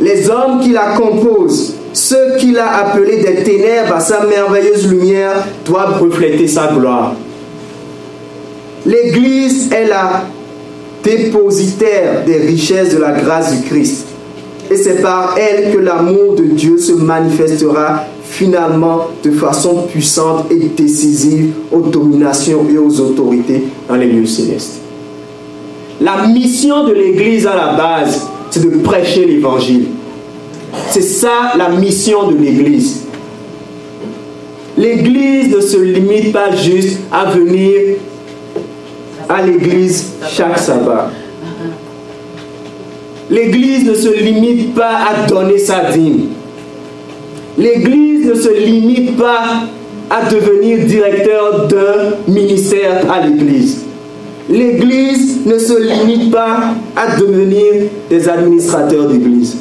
[0.00, 5.46] Les hommes qui la composent, ceux qu'il a appelés des ténèbres à sa merveilleuse lumière,
[5.64, 7.14] doivent refléter sa gloire.
[8.84, 10.24] L'Église est la
[11.02, 14.06] dépositaire des richesses de la grâce du Christ.
[14.70, 20.56] Et c'est par elle que l'amour de Dieu se manifestera finalement de façon puissante et
[20.56, 24.80] décisive aux dominations et aux autorités dans les lieux célestes.
[26.00, 29.86] La mission de l'Église à la base, c'est de prêcher l'Évangile.
[30.90, 33.02] C'est ça la mission de l'Église.
[34.78, 37.96] L'Église ne se limite pas juste à venir
[39.28, 41.10] à l'église chaque sabbat.
[43.28, 46.28] L'église ne se limite pas à donner sa dîme.
[47.58, 49.62] L'église ne se limite pas
[50.10, 53.84] à devenir directeur d'un ministère à l'église.
[54.48, 59.56] L'église ne se limite pas à devenir des administrateurs d'église.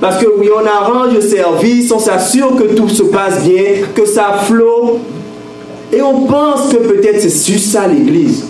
[0.00, 4.04] Parce que oui, on arrange le service, on s'assure que tout se passe bien, que
[4.04, 4.98] ça flot,
[5.92, 8.44] et on pense que peut-être c'est juste ça l'Église.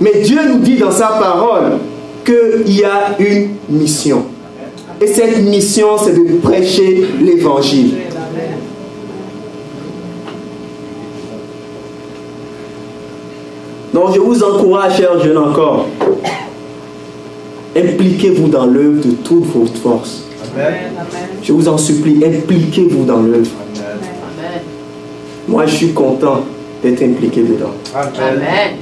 [0.00, 1.78] Mais Dieu nous dit dans sa parole
[2.24, 4.24] qu'il y a une mission.
[5.00, 7.94] Et cette mission, c'est de prêcher l'Évangile.
[14.00, 15.86] Donc je vous encourage, chers jeunes encore,
[17.76, 20.22] impliquez-vous dans l'œuvre de toute votre force.
[21.42, 23.50] Je vous en supplie, impliquez-vous dans l'œuvre.
[25.46, 26.44] Moi, je suis content
[26.82, 27.74] d'être impliqué dedans.
[27.94, 28.78] Amen.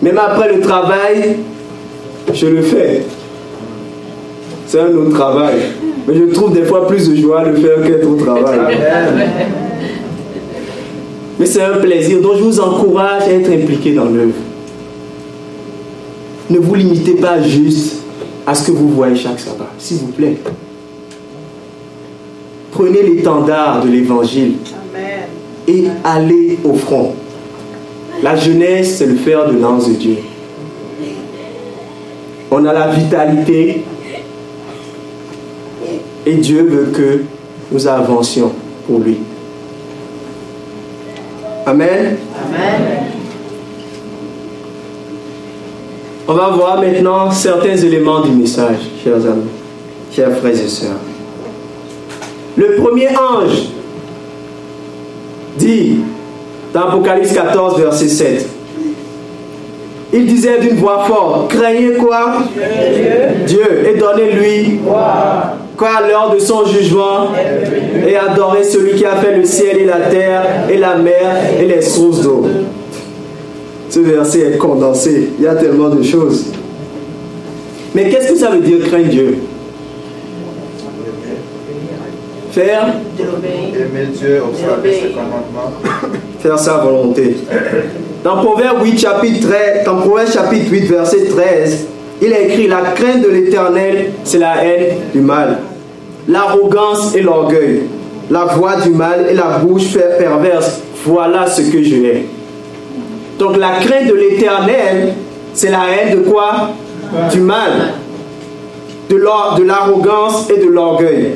[0.00, 1.36] Même après le travail,
[2.32, 3.04] je le fais.
[4.66, 5.56] C'est un autre travail.
[6.08, 8.78] Mais je trouve des fois plus de joie à le faire qu'être au travail.
[11.38, 12.22] Mais c'est un plaisir.
[12.22, 14.32] Donc je vous encourage à être impliqué dans l'œuvre.
[16.54, 17.96] Ne vous limitez pas juste
[18.46, 20.36] à ce que vous voyez chaque sabbat, s'il vous plaît.
[22.70, 24.54] Prenez l'étendard de l'évangile
[25.66, 27.12] et allez au front.
[28.22, 30.18] La jeunesse, c'est le fer de lance de Dieu.
[32.52, 33.82] On a la vitalité
[36.24, 37.22] et Dieu veut que
[37.72, 38.52] nous avancions
[38.86, 39.18] pour lui.
[41.66, 42.16] Amen.
[42.46, 43.13] Amen.
[46.26, 49.50] On va voir maintenant certains éléments du message, chers amis,
[50.10, 50.96] chers frères et sœurs.
[52.56, 53.68] Le premier ange
[55.58, 55.98] dit
[56.72, 58.48] dans Apocalypse 14, verset 7,
[60.14, 62.38] il disait d'une voix forte, craignez quoi?
[63.46, 64.80] Dieu, et donnez-lui
[65.76, 67.32] quoi l'heure de son jugement
[68.06, 71.66] et adorez celui qui a fait le ciel et la terre et la mer et
[71.66, 72.46] les sources d'eau.
[73.94, 76.46] Ce verset est condensé, il y a tellement de choses.
[77.94, 79.38] Mais qu'est-ce que ça veut dire craindre Dieu?
[82.50, 82.86] Faire?
[83.16, 85.72] Aimer Dieu, observer ses commandements.
[86.40, 87.36] faire sa volonté.
[88.24, 91.86] Dans Proverbe 8, chapitre 13, dans Proverbe chapitre 8, verset 13,
[92.20, 95.58] il a écrit La crainte de l'éternel, c'est la haine du mal.
[96.26, 97.82] L'arrogance et l'orgueil.
[98.28, 100.80] La voix du mal et la bouche per- perverse.
[101.06, 102.26] Voilà ce que je hais.
[103.38, 105.14] Donc la crainte de l'éternel,
[105.54, 106.70] c'est la haine de quoi?
[107.32, 107.94] Du mal.
[109.08, 111.32] De l'arrogance et de l'orgueil.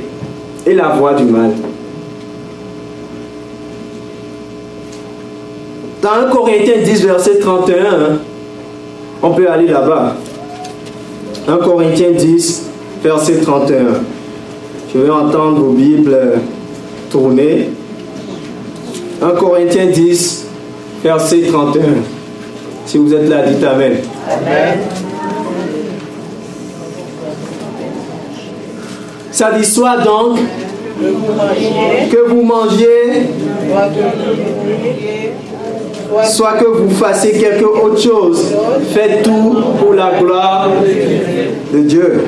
[0.66, 1.52] Et la voix du mal.
[6.02, 8.18] Dans 1 Corinthiens 10, verset 31, hein,
[9.20, 10.14] on peut aller là-bas.
[11.48, 12.66] 1 Corinthiens 10,
[13.02, 13.78] verset 31.
[14.94, 16.40] Je vais entendre vos Bibles
[17.10, 17.70] tourner.
[19.20, 20.47] 1 Corinthiens 10,
[21.02, 21.82] verset 31.
[22.86, 23.96] Si vous êtes là, dites Amen.
[29.30, 30.38] Ça dit soit donc
[32.10, 33.28] que vous mangiez,
[36.24, 38.46] soit que vous fassiez quelque autre chose.
[38.92, 40.68] Faites tout pour la gloire
[41.72, 42.24] de Dieu.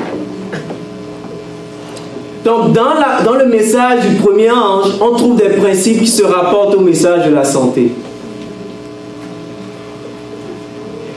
[2.45, 6.23] Donc dans, la- dans le message du premier ange, on trouve des principes qui se
[6.23, 7.93] rapportent au message de la santé.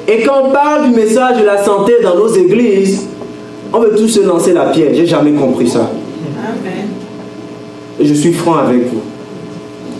[0.07, 3.07] Et quand on parle du message de la santé dans nos églises,
[3.71, 4.91] on veut tous se lancer la pierre.
[4.93, 5.89] J'ai jamais compris ça.
[7.99, 9.01] Et je suis franc avec vous.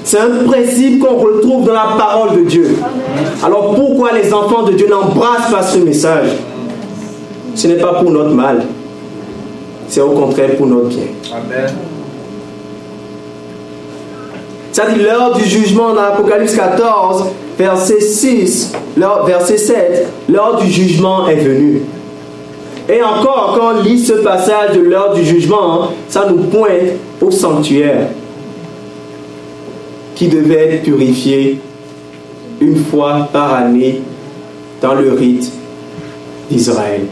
[0.03, 2.75] C'est un principe qu'on retrouve dans la parole de Dieu.
[3.43, 6.27] Alors pourquoi les enfants de Dieu n'embrassent pas ce message?
[7.55, 8.63] Ce n'est pas pour notre mal.
[9.87, 11.05] C'est au contraire pour notre bien.
[11.31, 11.73] Amen.
[14.73, 17.25] Ça dit l'heure du jugement dans l'Apocalypse 14,
[17.63, 21.81] verset 6, l'heure- verset 7, l'heure du jugement est venue.
[22.89, 27.31] Et encore, quand on lit ce passage de l'heure du jugement, ça nous pointe au
[27.31, 28.07] sanctuaire
[30.15, 31.59] qui devait être purifié
[32.59, 34.01] une fois par année
[34.81, 35.49] dans le rite
[36.51, 37.05] d'Israël.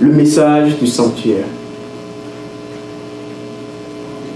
[0.00, 1.46] Le message du sanctuaire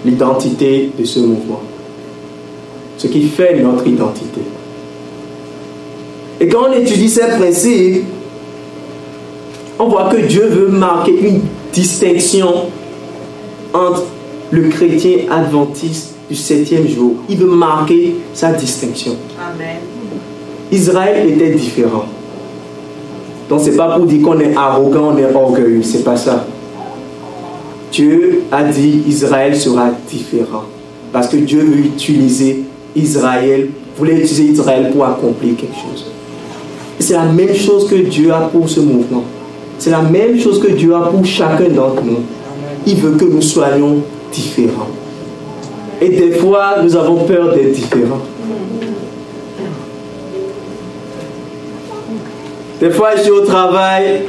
[0.07, 1.61] l'identité de ce mouvement.
[2.99, 4.41] Ce qui fait notre identité.
[6.41, 8.05] Et quand on étudie ces principes,
[9.79, 11.41] on voit que Dieu veut marquer une
[11.73, 12.67] distinction
[13.73, 14.05] entre
[14.51, 17.15] le chrétien adventiste du septième jour.
[17.29, 19.17] Il veut marquer sa distinction.
[19.39, 19.77] Amen.
[20.71, 22.05] Israël était différent.
[23.49, 26.45] Donc c'est pas pour dire qu'on est arrogant, on est orgueilleux, c'est pas ça.
[27.91, 30.65] Dieu a dit Israël sera différent.
[31.13, 32.65] Parce que Dieu veut utiliser
[32.99, 36.13] Israël, voulait utiliser Israël pour accomplir quelque chose.
[36.99, 39.25] C'est la même chose que Dieu a pour ce mouvement.
[39.79, 42.21] C'est la même chose que Dieu a pour chacun d'entre nous.
[42.87, 44.89] Il veut que nous soyons différents.
[46.01, 48.23] Et des fois, nous avons peur d'être différents.
[52.81, 54.23] Des fois, je suis au travail,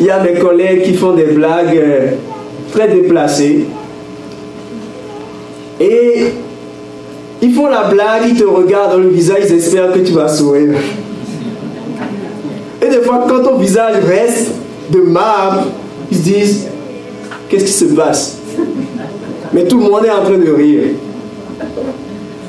[0.00, 2.12] il y a mes collègues qui font des blagues euh,
[2.72, 3.66] très déplacées.
[5.78, 6.32] Et
[7.42, 10.28] Ils font la blague, ils te regardent dans le visage, ils espèrent que tu vas
[10.28, 10.74] sourire.
[12.82, 14.52] Et des fois, quand ton visage reste
[14.90, 15.66] de marbre,
[16.10, 16.66] ils se disent
[17.48, 18.38] Qu'est-ce qui se passe?
[19.52, 20.82] Mais tout le monde est en train de rire.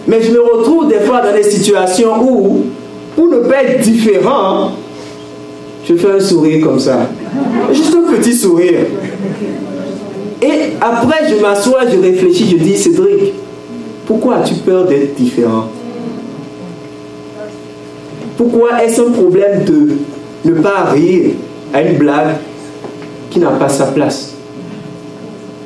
[0.08, 2.66] Mais je me retrouve des fois dans des situations où,
[3.16, 4.72] pour ne pas être différent,
[5.88, 7.08] je fais un sourire comme ça.
[7.72, 8.86] Juste un petit sourire.
[10.42, 13.34] Et après, je m'assois, je réfléchis, je dis Cédric,
[14.08, 15.66] pourquoi as-tu peur d'être différent?
[18.38, 19.98] Pourquoi est-ce un problème de
[20.46, 21.32] ne pas rire
[21.74, 22.38] à une blague
[23.30, 24.34] qui n'a pas sa place?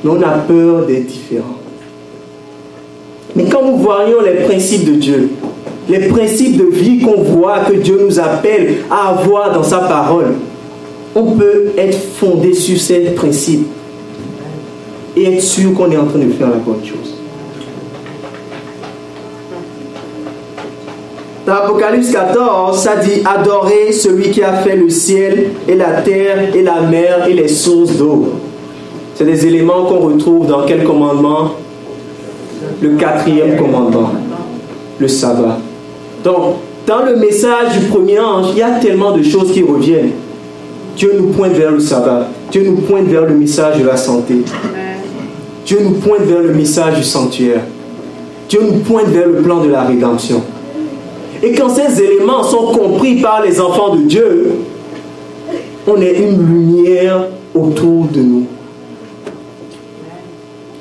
[0.02, 1.56] Mais on a peur d'être différent.
[3.36, 5.30] Mais quand nous voyons les principes de Dieu,
[5.88, 10.34] les principes de vie qu'on voit que Dieu nous appelle à avoir dans sa parole,
[11.14, 13.66] on peut être fondé sur ces principes
[15.16, 17.21] et être sûr qu'on est en train de faire la bonne chose.
[21.44, 26.54] Dans Apocalypse 14, ça dit Adorer celui qui a fait le ciel et la terre
[26.54, 28.34] et la mer et les sources d'eau.
[29.16, 31.52] C'est des éléments qu'on retrouve dans quel commandement?
[32.80, 34.12] Le quatrième commandement,
[35.00, 35.58] le sabbat.
[36.22, 40.12] Donc, dans le message du premier ange, il y a tellement de choses qui reviennent.
[40.96, 42.28] Dieu nous pointe vers le sabbat.
[42.52, 44.42] Dieu nous pointe vers le message de la santé.
[45.66, 47.62] Dieu nous pointe vers le message du sanctuaire.
[48.48, 50.42] Dieu nous pointe vers le plan de la rédemption.
[51.42, 54.52] Et quand ces éléments sont compris par les enfants de Dieu,
[55.86, 58.46] on est une lumière autour de nous.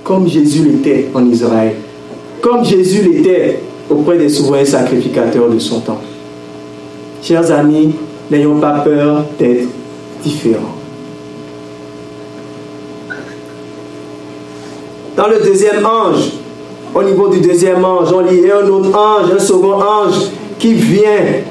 [0.03, 1.75] Comme Jésus l'était en Israël.
[2.41, 3.59] Comme Jésus l'était
[3.89, 6.01] auprès des souverains sacrificateurs de son temps.
[7.23, 7.95] Chers amis,
[8.29, 9.67] n'ayons pas peur d'être
[10.23, 10.75] différents.
[15.17, 16.31] Dans le deuxième ange,
[16.93, 20.29] au niveau du deuxième ange, on lit un autre ange, un second ange
[20.61, 21.41] qui vient,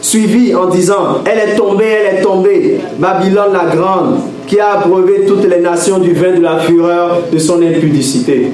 [0.00, 5.26] suivi en disant, elle est tombée, elle est tombée, Babylone la grande, qui a abreuvé
[5.26, 8.52] toutes les nations du vin de la fureur de son impudicité.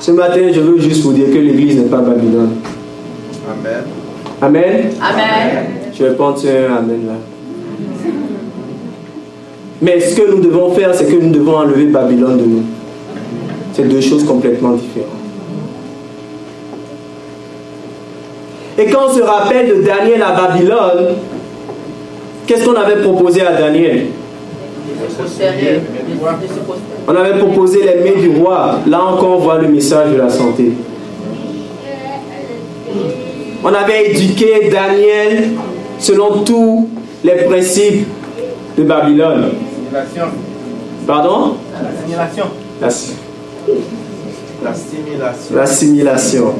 [0.00, 2.56] Ce matin, je veux juste vous dire que l'Église n'est pas Babylone.
[3.48, 3.84] Amen.
[4.40, 4.90] Amen?
[5.00, 5.64] Amen.
[5.96, 7.12] Je vais prendre un Amen là.
[9.80, 12.62] Mais ce que nous devons faire, c'est que nous devons enlever Babylone de nous.
[13.72, 15.21] C'est deux choses complètement différentes.
[18.82, 21.14] Et quand on se rappelle de Daniel à Babylone,
[22.46, 24.06] qu'est-ce qu'on avait proposé à Daniel?
[27.06, 28.80] On avait proposé les mains du roi.
[28.88, 30.72] Là encore, on voit le message de la santé.
[33.62, 35.50] On avait éduqué Daniel
[36.00, 36.88] selon tous
[37.22, 38.08] les principes
[38.76, 39.50] de Babylone.
[41.06, 41.54] Pardon?
[41.92, 42.46] L'assimilation.
[45.54, 46.54] L'assimilation.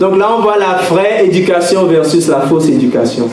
[0.00, 3.28] Donc là, on voit la vraie éducation versus la fausse éducation.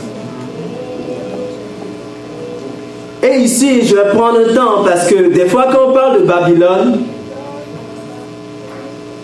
[3.23, 6.25] Et ici, je vais prendre le temps parce que des fois, quand on parle de
[6.27, 6.99] Babylone,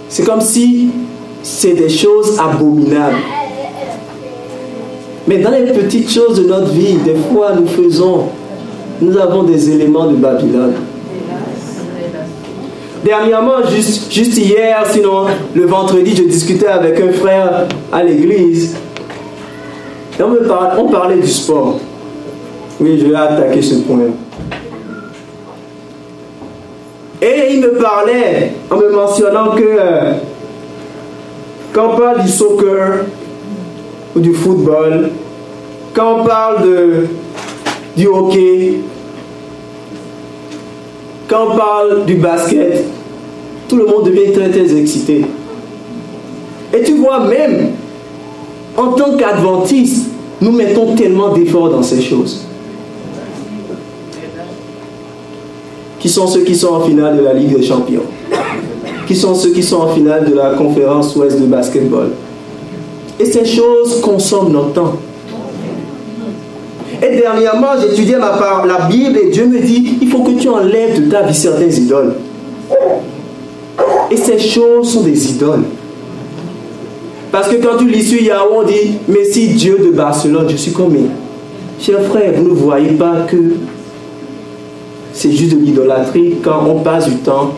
[0.07, 0.89] c'est comme si
[1.43, 3.17] c'est des choses abominables.
[5.27, 8.29] Mais dans les petites choses de notre vie, des fois, nous faisons,
[9.01, 10.75] nous avons des éléments de Babylone.
[13.03, 18.77] Dernièrement, juste, hier, sinon le vendredi, je discutais avec un frère à l'église.
[20.17, 21.79] Et on, me parlait, on parlait du sport.
[22.79, 23.99] Oui, je vais attaquer ce point.
[27.21, 30.13] Et il me parlait en me mentionnant que euh,
[31.73, 33.05] quand on parle du soccer
[34.15, 35.09] ou du football,
[35.93, 37.07] quand on parle de,
[37.97, 38.79] du hockey,
[41.34, 42.84] quand on parle du basket,
[43.67, 45.25] tout le monde devient très très excité.
[46.71, 47.71] Et tu vois, même
[48.77, 50.09] en tant qu'adventiste,
[50.39, 52.45] nous mettons tellement d'efforts dans ces choses.
[55.99, 58.03] Qui sont ceux qui sont en finale de la Ligue des Champions?
[59.07, 62.09] Qui sont ceux qui sont en finale de la conférence ouest de basketball?
[63.19, 64.93] Et ces choses consomment notre temps.
[67.03, 71.03] Et dernièrement, j'étudiais ma la Bible et Dieu me dit, il faut que tu enlèves
[71.03, 72.13] de ta vie certaines idoles.
[74.09, 75.63] Et ces choses sont des idoles.
[77.29, 80.55] Parce que quand tu lis sur Yahweh, on dit, mais si Dieu de Barcelone, je
[80.55, 80.95] suis comme,
[81.81, 83.37] chers frères, vous ne voyez pas que
[85.11, 87.51] c'est juste de l'idolâtrie quand on passe du temps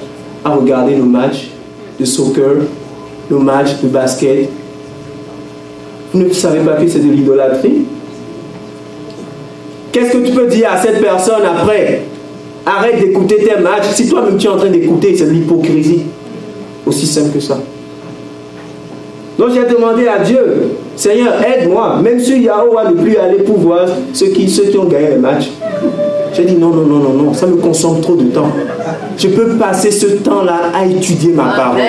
[0.43, 1.49] à regarder nos matchs
[1.99, 2.63] de soccer,
[3.29, 4.49] nos matchs de basket.
[6.13, 7.85] Vous ne savez pas que c'est de l'idolâtrie?
[9.95, 12.01] Qu'est-ce que tu peux dire à cette personne après?
[12.65, 13.85] Arrête d'écouter tes matchs.
[13.93, 16.01] Si toi-même tu es en train d'écouter, c'est de l'hypocrisie.
[16.85, 17.57] Aussi simple que ça.
[19.39, 22.01] Donc j'ai demandé à Dieu, Seigneur, aide-moi.
[22.03, 25.11] Même si Yahoo a ne plus aller pour voir ceux qui, ceux qui ont gagné
[25.15, 25.45] le match.
[26.33, 28.51] J'ai dit non, non, non, non, non, ça me consomme trop de temps.
[29.17, 31.79] Je peux passer ce temps-là à étudier ma parole.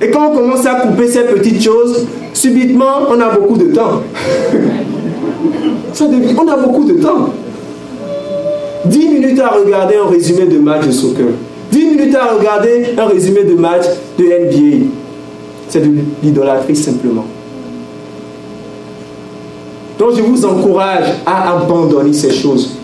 [0.00, 4.02] Et quand on commence à couper ces petites choses, subitement, on a beaucoup de temps.
[6.00, 7.28] On a beaucoup de temps.
[8.86, 11.26] 10 minutes à regarder un résumé de match de soccer.
[11.70, 13.84] 10 minutes à regarder un résumé de match
[14.18, 14.86] de NBA.
[15.68, 15.90] C'est de
[16.22, 17.24] l'idolâtrie simplement.
[19.98, 22.76] Donc je vous encourage à abandonner ces choses.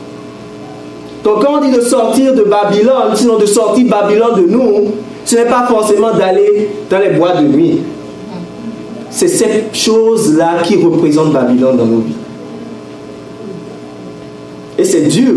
[1.24, 4.92] Donc quand on dit de sortir de Babylone, sinon de sortir Babylone de nous,
[5.24, 7.80] ce n'est pas forcément d'aller dans les bois de nuit.
[9.10, 12.14] C'est cette chose-là qui représente Babylone dans nos vies.
[14.78, 15.34] Et c'est dur.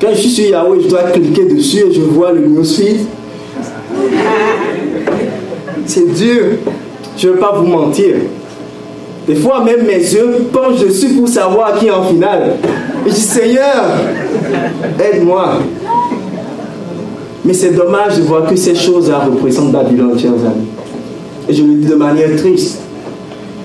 [0.00, 3.00] Quand je suis sur Yahweh, je dois cliquer dessus et je vois le newsfeed.
[5.84, 6.42] C'est dur.
[7.18, 8.14] Je ne vais pas vous mentir.
[9.26, 12.56] Des fois, même mes yeux penchent dessus pour savoir qui est en finale.
[13.06, 13.84] Je dis, Seigneur,
[14.98, 15.58] aide-moi.
[17.44, 20.68] Mais c'est dommage de voir que ces choses-là représentent Babylone, chers amis.
[21.48, 22.80] Et je le dis de manière triste.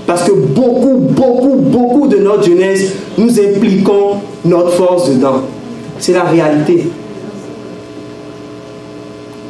[0.06, 5.42] Parce que beaucoup, beaucoup, beaucoup de notre jeunesse, nous impliquons notre force dedans.
[5.98, 6.90] C'est la réalité.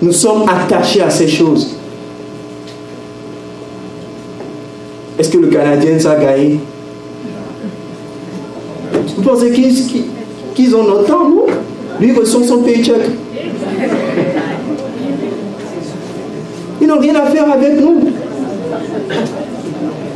[0.01, 1.75] Nous sommes attachés à ces choses.
[5.17, 6.59] Est-ce que le Canadien ça a gagné?
[9.15, 9.51] Vous pensez
[10.53, 11.29] qu'ils ont notre temps,
[11.99, 13.01] Lui, il reçoit son paycheck.
[16.81, 18.09] Ils n'ont rien à faire avec nous.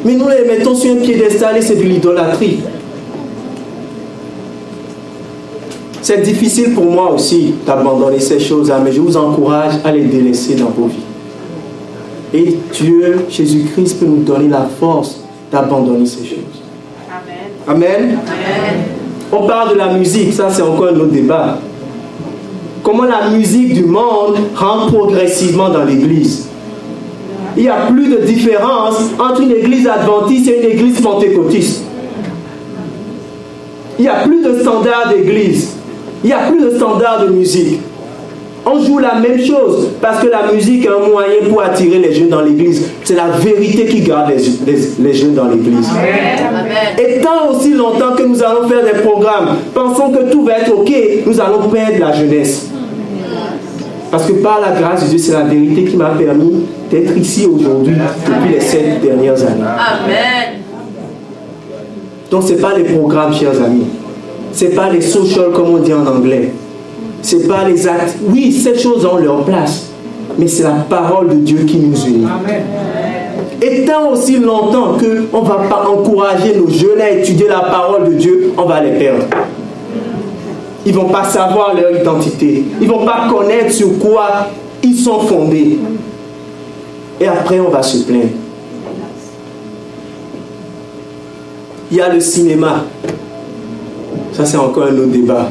[0.05, 2.59] Mais nous les mettons sur un piédestal et c'est de l'idolâtrie.
[6.01, 10.55] C'est difficile pour moi aussi d'abandonner ces choses-là, mais je vous encourage à les délaisser
[10.55, 11.03] dans vos vies.
[12.33, 15.21] Et Dieu, Jésus-Christ, peut nous donner la force
[15.51, 16.63] d'abandonner ces choses.
[17.67, 18.17] Amen.
[18.27, 18.83] Amen.
[19.31, 21.59] On parle de la musique, ça c'est encore un autre débat.
[22.81, 26.48] Comment la musique du monde rentre progressivement dans l'Église.
[27.59, 31.83] Il n'y a plus de différence entre une église adventiste et une église pentecôtiste.
[33.97, 35.75] Il n'y a plus de standard d'église.
[36.23, 37.81] Il n'y a plus de standard de musique.
[38.65, 42.13] On joue la même chose parce que la musique est un moyen pour attirer les
[42.13, 42.91] jeunes dans l'église.
[43.03, 45.89] C'est la vérité qui garde les, jeunes dans l'église.
[46.97, 50.73] Et tant aussi longtemps que nous allons faire des programmes, pensant que tout va être
[50.73, 50.93] OK,
[51.25, 52.69] nous allons perdre la jeunesse.
[54.11, 57.45] Parce que par la grâce de Dieu, c'est la vérité qui m'a permis d'être ici
[57.45, 57.95] aujourd'hui
[58.25, 59.61] depuis les sept dernières années.
[59.61, 60.61] Amen.
[62.31, 63.85] Donc ce n'est pas les programmes, chers amis.
[64.53, 66.51] Ce n'est pas les social, comme on dit en anglais.
[67.21, 68.17] Ce n'est pas les actes.
[68.27, 69.87] Oui, ces choses ont leur place.
[70.37, 72.25] Mais c'est la parole de Dieu qui nous unit.
[72.25, 72.63] Amen.
[73.61, 78.09] Et tant aussi longtemps qu'on ne va pas encourager nos jeunes à étudier la parole
[78.09, 79.25] de Dieu, on va les perdre.
[80.89, 82.63] Ils ne vont pas savoir leur identité.
[82.81, 84.47] Ils ne vont pas connaître sur quoi
[84.81, 85.77] ils sont fondés.
[87.21, 88.29] Et après, on va se plaindre.
[91.91, 92.85] Il y a le cinéma.
[94.33, 95.49] Ça, c'est encore un autre débat.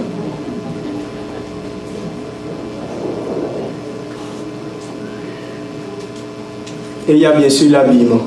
[7.06, 8.22] Et il y a bien sûr l'habillement,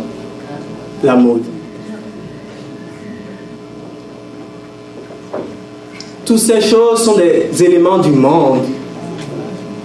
[1.03, 1.50] la mode.
[6.31, 8.59] Toutes ces choses sont des éléments du monde,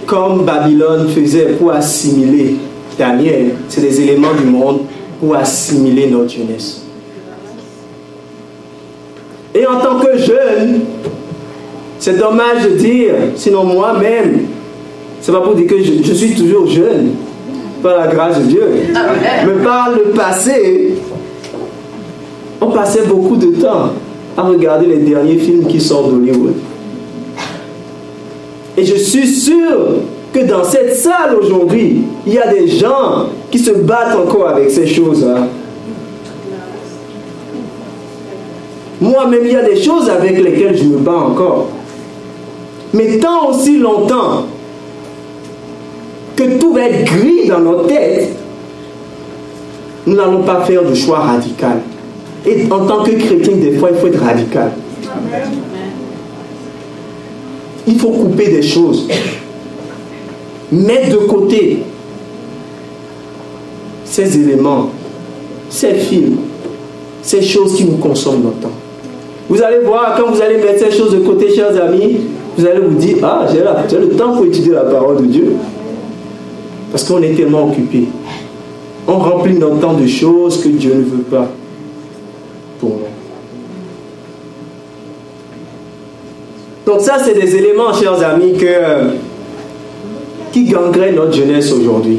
[0.05, 2.55] comme Babylone faisait pour assimiler
[2.97, 3.55] Daniel.
[3.67, 4.83] C'est des éléments du monde
[5.19, 6.83] pour assimiler notre jeunesse.
[9.53, 10.83] Et en tant que jeune,
[11.99, 14.45] c'est dommage de dire, sinon moi-même,
[15.19, 17.09] c'est pas pour dire que je, je, suis toujours jeune,
[17.83, 18.67] par la grâce de Dieu.
[18.93, 20.93] Mais par le passé,
[22.61, 23.91] on passait beaucoup de temps
[24.37, 26.53] à regarder les derniers films qui sortent d'Hollywood.
[28.77, 29.95] Et je suis sûr
[30.31, 34.69] que dans cette salle aujourd'hui, il y a des gens qui se battent encore avec
[34.69, 35.47] ces choses-là.
[39.01, 41.69] Moi-même, il y a des choses avec lesquelles je me bats encore.
[42.93, 44.45] Mais tant aussi longtemps
[46.35, 48.35] que tout va être gris dans nos têtes,
[50.05, 51.81] nous n'allons pas faire de choix radical.
[52.47, 54.71] Et en tant que chrétien, des fois, il faut être radical.
[57.85, 59.07] Il faut couper des choses.
[60.71, 61.79] Mettre de côté
[64.05, 64.89] ces éléments,
[65.69, 66.37] ces films,
[67.21, 68.71] ces choses qui nous consomment notre temps.
[69.49, 72.17] Vous allez voir, quand vous allez mettre ces choses de côté, chers amis,
[72.57, 75.53] vous allez vous dire, ah, j'ai le temps pour étudier la parole de Dieu.
[76.91, 78.07] Parce qu'on est tellement occupé.
[79.05, 81.49] On remplit notre temps de choses que Dieu ne veut pas
[86.97, 89.11] Donc ça, c'est des éléments, chers amis, que,
[90.51, 92.17] qui gangrènent notre jeunesse aujourd'hui.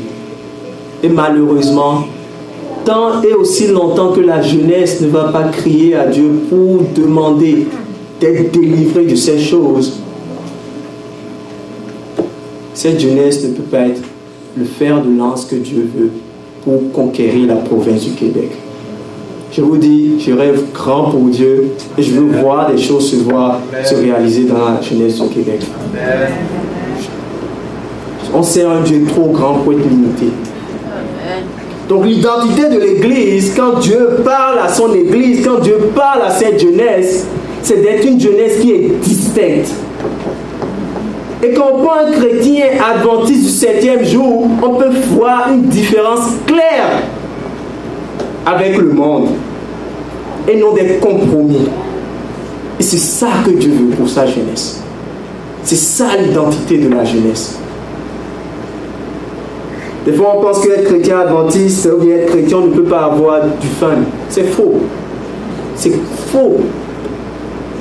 [1.03, 2.05] Et malheureusement,
[2.85, 7.67] tant et aussi longtemps que la jeunesse ne va pas crier à Dieu pour demander
[8.21, 9.95] d'être délivrée de ces choses,
[12.73, 14.03] cette jeunesse ne peut pas être
[14.57, 16.11] le fer de lance que Dieu veut
[16.63, 18.53] pour conquérir la province du Québec.
[19.51, 23.17] Je vous dis, je rêve grand pour Dieu et je veux voir des choses se
[23.17, 25.61] voir, se réaliser dans la jeunesse du Québec.
[28.35, 30.27] On sait un Dieu trop grand pour être limité.
[31.89, 36.61] Donc l'identité de l'Église, quand Dieu parle à son Église, quand Dieu parle à cette
[36.61, 37.27] jeunesse,
[37.63, 39.73] c'est d'être une jeunesse qui est distincte.
[41.43, 46.33] Et quand on prend un chrétien adventiste du septième jour, on peut voir une différence
[46.47, 47.03] claire
[48.49, 49.29] avec le monde
[50.49, 51.69] et non des compromis.
[52.81, 54.81] Et c'est ça que Dieu veut pour sa jeunesse.
[55.65, 57.59] C'est ça l'identité de la jeunesse.
[60.07, 63.43] Des fois, on pense qu'être chrétien adventiste ou bien être chrétien ne peut pas avoir
[63.43, 63.97] du fun.
[64.31, 64.81] C'est faux.
[65.75, 65.93] C'est
[66.33, 66.57] faux.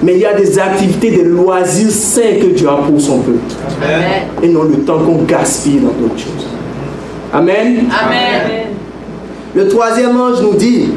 [0.04, 3.40] Mais il y a des activités, des loisirs sains que Dieu a pour son peuple.
[4.44, 6.48] Et non le temps qu'on gaspille dans d'autres choses.
[7.34, 7.86] Amen.
[7.90, 8.77] Amen.
[9.58, 10.90] Le troisième ange nous dit,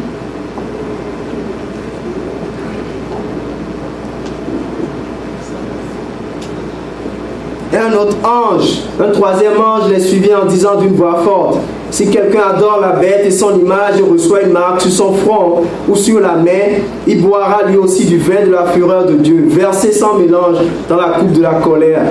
[7.72, 11.56] un autre ange, un troisième ange les suivit en disant d'une voix forte,
[11.90, 15.62] si quelqu'un adore la bête et son image et reçoit une marque sur son front
[15.88, 19.42] ou sur la main, il boira lui aussi du vin de la fureur de Dieu,
[19.48, 22.02] versé sans mélange dans la coupe de la colère.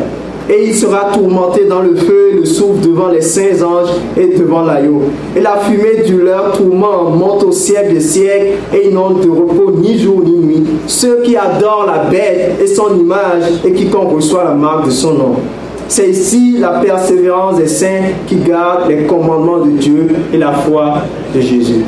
[0.50, 4.36] Et il sera tourmenté dans le feu et le souffle devant les saints anges et
[4.36, 5.04] devant l'agneau.
[5.36, 9.30] Et la fumée de leur tourment monte au siècle des siècles et ils n'ont de
[9.30, 10.64] repos ni jour ni nuit.
[10.88, 15.14] Ceux qui adorent la bête et son image et quiconque reçoit la marque de son
[15.14, 15.36] nom.
[15.88, 20.96] C'est ici la persévérance des saints qui gardent les commandements de Dieu et la foi
[21.34, 21.86] de Jésus.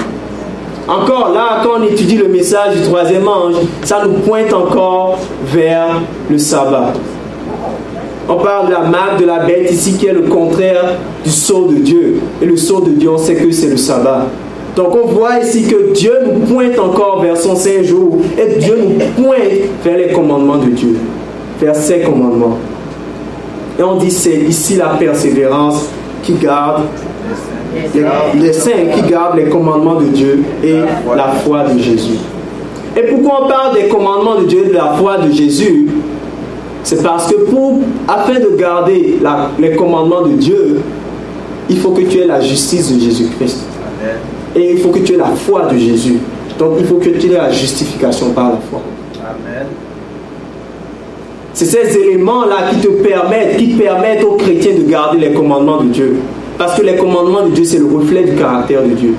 [0.87, 6.01] Encore là, quand on étudie le message du troisième ange, ça nous pointe encore vers
[6.29, 6.93] le sabbat.
[8.31, 11.67] On parle de la marque de la bête ici qui est le contraire du sceau
[11.67, 12.21] de Dieu.
[12.41, 14.27] Et le sceau de Dieu, on sait que c'est le sabbat.
[14.77, 18.77] Donc on voit ici que Dieu nous pointe encore vers son saint jour et Dieu
[18.81, 19.41] nous pointe
[19.83, 20.95] vers les commandements de Dieu,
[21.59, 22.57] vers ses commandements.
[23.77, 25.87] Et on dit c'est ici la persévérance
[26.23, 26.83] qui garde
[28.39, 30.77] les, saints qui gardent les commandements de Dieu et
[31.15, 32.19] la foi de Jésus.
[32.95, 35.87] Et pourquoi on parle des commandements de Dieu et de la foi de Jésus?
[36.83, 39.19] C'est parce que pour, afin de garder
[39.59, 40.81] les commandements de Dieu,
[41.69, 43.65] il faut que tu aies la justice de Jésus-Christ.
[44.55, 46.17] Et il faut que tu aies la foi de Jésus.
[46.57, 48.81] Donc il faut que tu aies la justification par la foi.
[49.19, 49.67] Amen.
[51.53, 55.89] C'est ces éléments-là qui te permettent, qui permettent aux chrétiens de garder les commandements de
[55.89, 56.17] Dieu.
[56.57, 59.13] Parce que les commandements de Dieu, c'est le reflet du caractère de Dieu.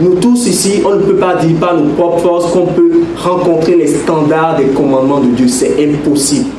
[0.00, 2.87] Nous tous ici, on ne peut pas dire par nos propres forces qu'on peut
[3.22, 5.48] rencontrer les standards des commandements de Dieu.
[5.48, 6.50] C'est impossible.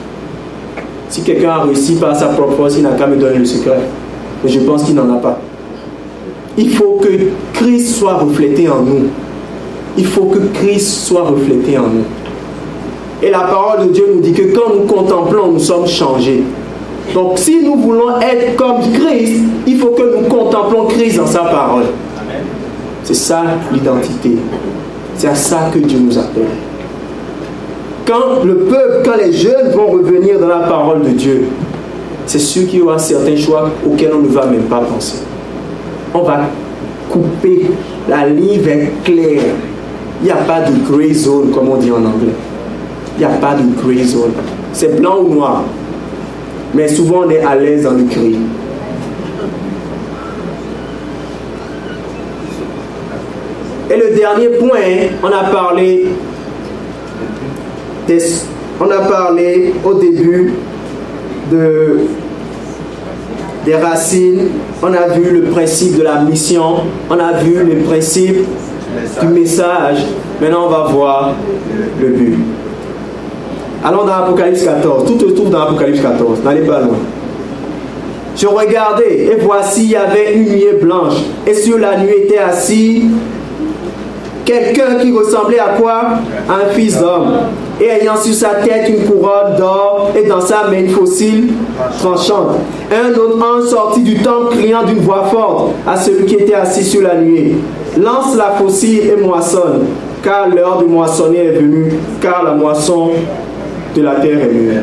[1.10, 3.80] Si quelqu'un a réussi par sa propre force, il n'a qu'à me donner le secret.
[4.44, 5.40] Mais je pense qu'il n'en a pas.
[6.58, 7.10] Il faut que
[7.54, 9.08] Christ soit reflété en nous.
[9.98, 12.04] Il faut que Christ soit reflété en nous.
[13.22, 16.44] Et la parole de Dieu nous dit que quand nous contemplons, nous sommes changés.
[17.14, 21.40] Donc si nous voulons être comme Christ, il faut que nous contemplons Christ dans sa
[21.40, 21.86] parole.
[23.04, 23.44] C'est ça
[23.74, 24.38] l'identité.
[25.20, 26.48] C'est à ça que Dieu nous appelle.
[28.08, 31.50] Quand le peuple, quand les jeunes vont revenir dans la parole de Dieu,
[32.26, 35.18] c'est sûr qu'il y aura certains choix auxquels on ne va même pas penser.
[36.16, 36.40] On va
[37.12, 37.68] couper.
[38.08, 39.44] La ligne est claire.
[40.22, 42.34] Il n'y a pas de gray zone, comme on dit en anglais
[43.20, 44.32] il n'y a pas de gray zone.
[44.72, 45.64] C'est blanc ou noir.
[46.74, 48.38] Mais souvent, on est à l'aise dans le gris.
[53.92, 56.06] Et le dernier point, on a parlé
[58.80, 60.54] on a parlé au début
[61.52, 62.00] de,
[63.66, 64.48] des racines,
[64.82, 66.78] on a vu le principe de la mission,
[67.10, 68.48] on a vu le principe
[69.22, 70.06] du message.
[70.42, 71.34] Maintenant, on va voir
[72.02, 72.38] le but.
[73.84, 75.06] Allons dans Apocalypse 14.
[75.06, 76.40] Tout se trouve dans Apocalypse 14.
[76.44, 76.98] N'allez pas loin.
[78.36, 81.16] Je regardais et voici il y avait une nuée blanche
[81.46, 83.04] et sur la nuée était assis
[84.50, 86.02] quelqu'un qui ressemblait à quoi?
[86.50, 87.34] À un fils d'homme.
[87.80, 91.50] Et ayant sur sa tête une couronne d'or et dans sa main une fossile
[92.00, 92.58] tranchante.
[92.92, 96.84] Un autre ange sortit du temple criant d'une voix forte à celui qui était assis
[96.84, 97.58] sur la nuée.
[97.98, 99.86] Lance la fossile et moissonne,
[100.24, 103.12] car l'heure de moissonner est venue, car la moisson
[103.96, 104.82] de la terre est mûre.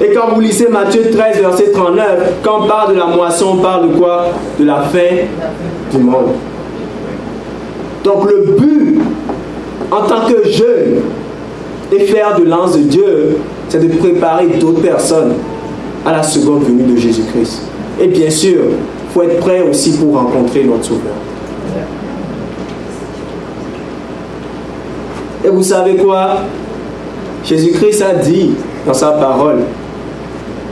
[0.00, 2.04] Et quand vous lisez Matthieu 13, verset 39,
[2.42, 4.26] quand on parle de la moisson, on parle de quoi?
[4.58, 5.16] De la fin
[5.92, 6.32] du monde.
[8.08, 9.02] Donc le but,
[9.90, 11.02] en tant que jeune,
[11.92, 13.36] et faire de l'ange de Dieu,
[13.68, 15.34] c'est de préparer d'autres personnes
[16.06, 17.60] à la seconde venue de Jésus-Christ.
[18.00, 21.12] Et bien sûr, il faut être prêt aussi pour rencontrer notre Sauveur.
[25.44, 26.38] Et vous savez quoi?
[27.44, 28.52] Jésus-Christ a dit
[28.86, 29.64] dans sa parole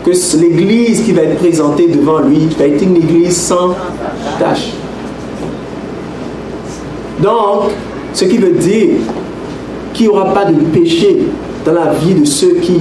[0.07, 3.75] que l'église qui va être présentée devant lui va être une église sans
[4.39, 4.76] tâche.
[7.21, 7.71] Donc,
[8.13, 8.97] ce qui veut dire
[9.93, 11.19] qu'il n'y aura pas de péché
[11.65, 12.81] dans la vie de ceux qui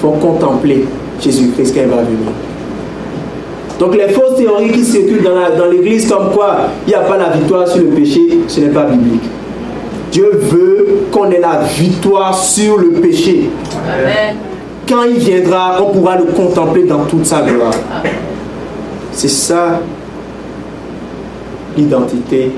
[0.00, 0.84] vont contempler
[1.20, 2.18] Jésus-Christ quand il va venir.
[3.78, 6.56] Donc les fausses théories qui circulent dans l'église comme quoi
[6.86, 9.24] il n'y a pas la victoire sur le péché, ce n'est pas biblique.
[10.12, 13.50] Dieu veut qu'on ait la victoire sur le péché.
[14.88, 17.74] Quand il viendra, on pourra le contempler dans toute sa gloire.
[19.10, 19.80] C'est ça
[21.76, 22.52] l'identité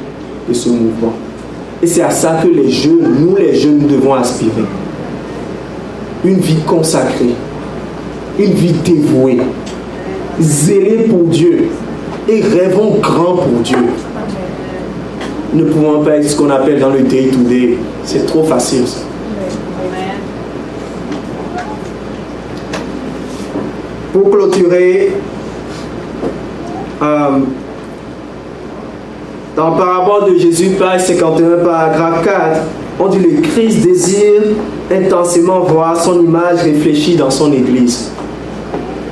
[0.54, 1.12] ce mouvement.
[1.82, 4.64] Et c'est à ça que les jeunes, nous les jeunes, nous devons aspirer.
[6.24, 7.34] Une vie consacrée,
[8.38, 9.38] une vie dévouée,
[10.40, 11.68] zélée pour Dieu
[12.28, 13.76] et rêvons grand pour Dieu.
[15.54, 17.78] Ne pouvons pas être ce qu'on appelle dans le day-to-day.
[18.04, 18.84] C'est trop facile
[24.12, 25.12] Pour clôturer,
[27.02, 27.38] euh,
[29.56, 32.60] dans le parabole de Jésus, page 51, paragraphe 4,
[33.00, 34.42] on dit le Christ désire
[34.92, 38.10] intensément voir son image réfléchie dans son Église.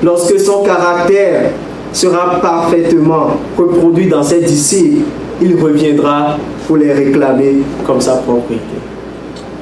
[0.02, 1.50] Lorsque son caractère
[1.94, 5.04] sera parfaitement reproduit dans ses disciples,
[5.40, 6.36] il reviendra
[6.66, 8.64] pour les réclamer comme sa propriété.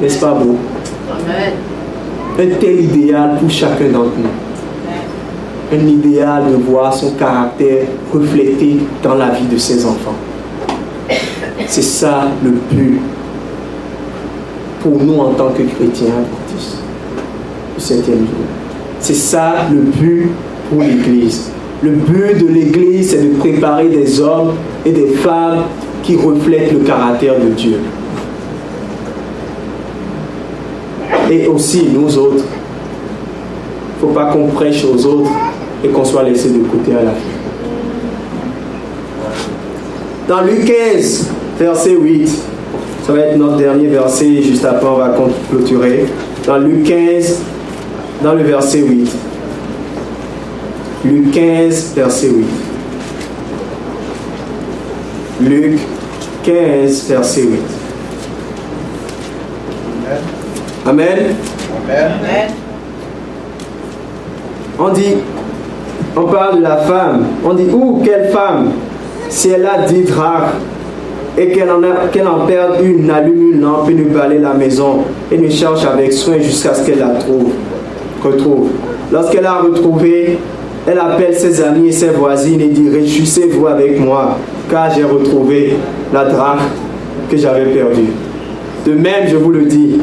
[0.01, 0.57] N'est-ce pas beau?
[2.39, 5.79] Un tel idéal pour chacun d'entre nous.
[5.79, 10.17] Un idéal de voir son caractère reflété dans la vie de ses enfants.
[11.67, 13.01] C'est ça le but
[14.83, 16.79] pour nous en tant que chrétiens adventistes
[17.77, 18.45] du septième jour.
[19.01, 20.29] C'est ça le but
[20.69, 21.51] pour l'Église.
[21.83, 24.53] Le but de l'Église, c'est de préparer des hommes
[24.85, 25.63] et des femmes
[26.03, 27.79] qui reflètent le caractère de Dieu.
[31.31, 35.31] Et aussi, nous autres, il ne faut pas qu'on prêche aux autres
[35.85, 37.42] et qu'on soit laissé de côté à la fin.
[40.29, 42.29] Dans Luc 15, verset 8.
[43.05, 45.15] Ça va être notre dernier verset, juste après on va
[45.51, 46.07] clôturer.
[46.47, 47.41] Dans Luc 15,
[48.23, 49.11] dans le verset 8.
[51.05, 52.47] Luc 15, verset 8.
[55.41, 55.81] Luc
[56.45, 57.61] 15, verset 8.
[60.87, 61.19] Amen.
[61.89, 62.51] Amen.
[64.79, 65.15] On dit,
[66.17, 67.27] on parle de la femme.
[67.45, 68.71] On dit, où, quelle femme?
[69.33, 70.59] Si elle a dit drachmes
[71.39, 75.51] et qu'elle en, en, perde une, allume une lampe et balaye la maison et lui
[75.51, 77.51] cherche avec soin jusqu'à ce qu'elle la trouve,
[78.23, 78.69] retrouve.
[79.11, 80.39] Lorsqu'elle a retrouvé,
[80.87, 84.37] elle appelle ses amis et ses voisines et dit Réjouissez-vous avec moi,
[84.71, 85.77] car j'ai retrouvé
[86.13, 86.67] la drachme
[87.31, 88.13] que j'avais perdue.
[88.85, 89.99] De même, je vous le dis,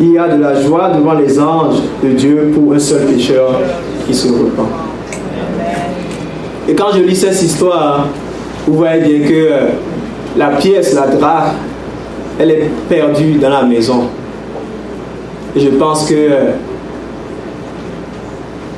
[0.00, 3.52] il y a de la joie devant les anges de Dieu pour un seul pécheur
[4.04, 4.68] qui se repent.
[6.68, 8.08] Et quand je lis cette histoire,
[8.66, 9.60] vous voyez bien que euh,
[10.36, 11.54] la pièce, la drap,
[12.38, 14.04] elle est perdue dans la maison.
[15.54, 16.14] Et je pense que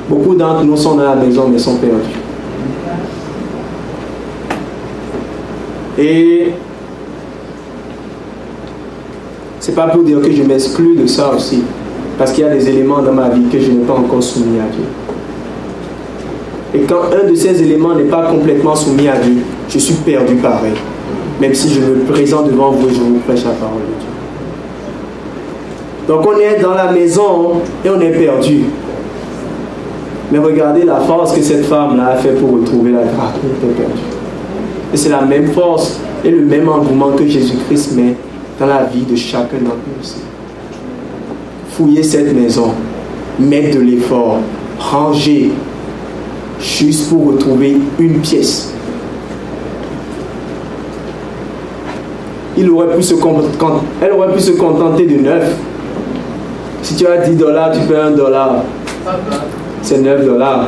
[0.09, 2.19] beaucoup d'entre nous sont dans la maison mais sont perdus.
[5.97, 6.51] Et
[9.59, 11.63] c'est pas pour dire que je m'exclus de ça aussi,
[12.19, 14.59] parce qu'il y a des éléments dans ma vie que je n'ai pas encore soumis
[14.59, 14.85] à Dieu.
[16.75, 20.35] Et quand un de ces éléments n'est pas complètement soumis à Dieu, je suis perdu
[20.35, 20.73] pareil
[21.39, 24.09] même si je me présente devant vous je vous prêche la parole de Dieu.
[26.07, 28.65] Donc on est dans la maison et on est perdu.
[30.31, 33.33] Mais regardez la force que cette femme-là a fait pour retrouver la grâce.
[33.43, 34.01] Elle était perdue.
[34.93, 38.15] Et c'est la même force et le même engouement que Jésus-Christ met
[38.59, 40.07] dans la vie de chacun d'entre nous.
[41.71, 42.71] Fouillez cette maison,
[43.39, 44.39] mettre de l'effort,
[44.79, 45.51] ranger,
[46.59, 48.73] juste pour retrouver une pièce
[52.57, 53.13] il aurait pu se,
[54.01, 55.43] elle aurait pu se contenter de 9.
[56.81, 58.63] Si tu as 10 dollars, tu payes 1 dollar.
[59.81, 60.67] C'est 9 dollars.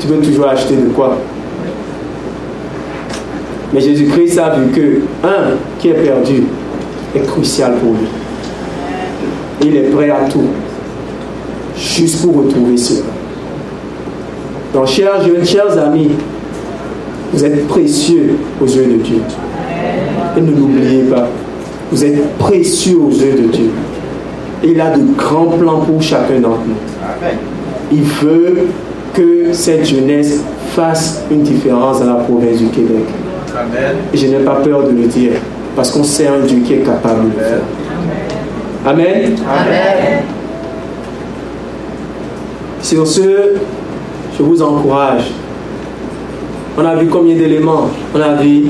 [0.00, 1.18] Tu peux toujours acheter de quoi?
[3.72, 6.44] Mais Jésus-Christ a vu que un qui est perdu
[7.14, 8.08] est crucial pour lui.
[9.62, 10.46] Il est prêt à tout,
[11.76, 13.10] juste pour retrouver cela.
[14.72, 16.12] Donc, chers jeunes, chers amis,
[17.32, 19.20] vous êtes précieux aux yeux de Dieu.
[20.36, 21.28] Et ne l'oubliez pas,
[21.90, 23.70] vous êtes précieux aux yeux de Dieu.
[24.62, 26.74] il a de grands plans pour chacun d'entre nous.
[27.92, 28.68] Il veut
[29.12, 33.04] que cette jeunesse fasse une différence dans la province du Québec.
[34.12, 35.32] Et je n'ai pas peur de le dire,
[35.74, 37.60] parce qu'on sait un Dieu qui est capable de le faire.
[38.86, 39.36] Amen.
[39.48, 40.22] Amen.
[42.80, 43.56] Sur ce,
[44.38, 45.32] je vous encourage.
[46.78, 47.88] On a vu combien d'éléments?
[48.14, 48.68] On a vu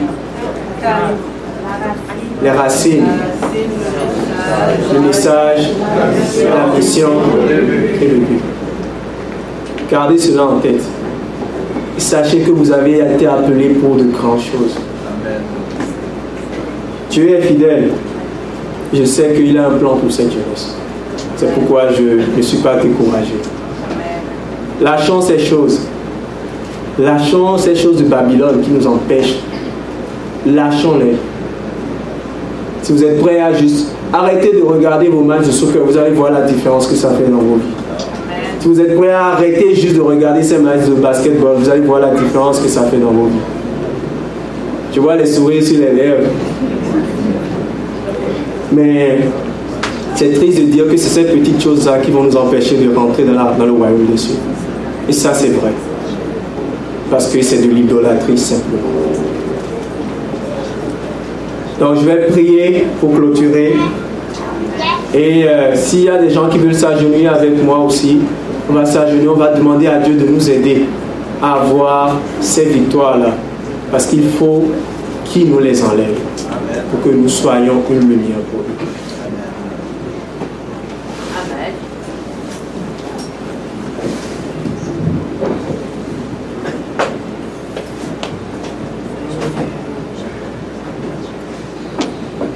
[2.43, 3.07] les racines,
[4.95, 5.71] le message,
[6.45, 7.09] la mission
[8.01, 8.41] et le but.
[9.91, 10.83] Gardez cela en tête.
[11.99, 14.77] sachez que vous avez été appelé pour de grandes choses.
[17.11, 17.91] Dieu est fidèle.
[18.93, 20.75] Je sais qu'il a un plan pour cette jeunesse.
[21.37, 23.35] C'est pourquoi je ne suis pas découragé.
[24.81, 25.81] Lâchons ces choses.
[26.99, 29.39] Lâchons ces choses de Babylone qui nous empêchent.
[30.47, 31.17] Lâchons-les.
[32.83, 36.13] Si vous êtes prêts à juste arrêter de regarder vos matchs de soccer, vous allez
[36.13, 37.75] voir la différence que ça fait dans vos vies.
[38.61, 41.81] Si vous êtes prêts à arrêter juste de regarder ces matchs de basketball, vous allez
[41.81, 43.41] voir la différence que ça fait dans vos vies.
[44.93, 46.29] Je vois les sourires sur les lèvres.
[48.73, 49.19] Mais
[50.15, 53.25] c'est triste de dire que c'est ces petites choses-là qui vont nous empêcher de rentrer
[53.25, 54.35] dans, dans le royaume cieux.
[55.09, 55.73] Et ça, c'est vrai.
[57.11, 59.10] Parce que c'est de l'idolâtrie simplement.
[61.81, 63.75] Donc, je vais prier pour clôturer.
[65.15, 68.19] Et euh, s'il y a des gens qui veulent s'agenouiller avec moi aussi,
[68.69, 70.85] on va s'agenouiller, on va demander à Dieu de nous aider
[71.43, 73.31] à avoir ces victoires-là.
[73.91, 74.67] Parce qu'il faut
[75.25, 76.19] qu'il nous les enlève
[76.91, 78.75] pour que nous soyons une lumière pour lui.
[79.25, 79.51] Amen.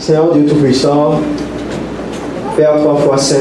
[0.07, 1.19] Seigneur Dieu Tout-Puissant,
[2.59, 3.37] Père trois fois saint,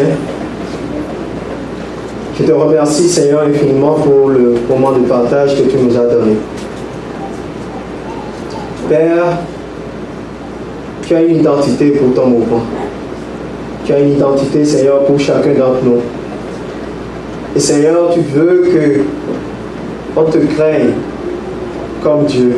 [2.39, 6.37] je te remercie, Seigneur, infiniment pour le moment de partage que tu nous as donné.
[8.87, 9.39] Père,
[11.05, 12.61] tu as une identité pour ton mouvement.
[13.83, 15.99] Tu as une identité, Seigneur, pour chacun d'entre nous.
[17.57, 19.01] Et Seigneur, tu veux que
[20.15, 20.91] on te craigne
[22.01, 22.55] comme Dieu.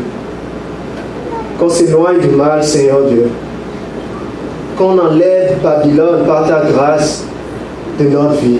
[1.59, 3.27] Qu'on s'éloigne du mal, Seigneur Dieu.
[4.77, 7.23] Qu'on enlève Babylone par ta grâce
[7.99, 8.59] de notre vie.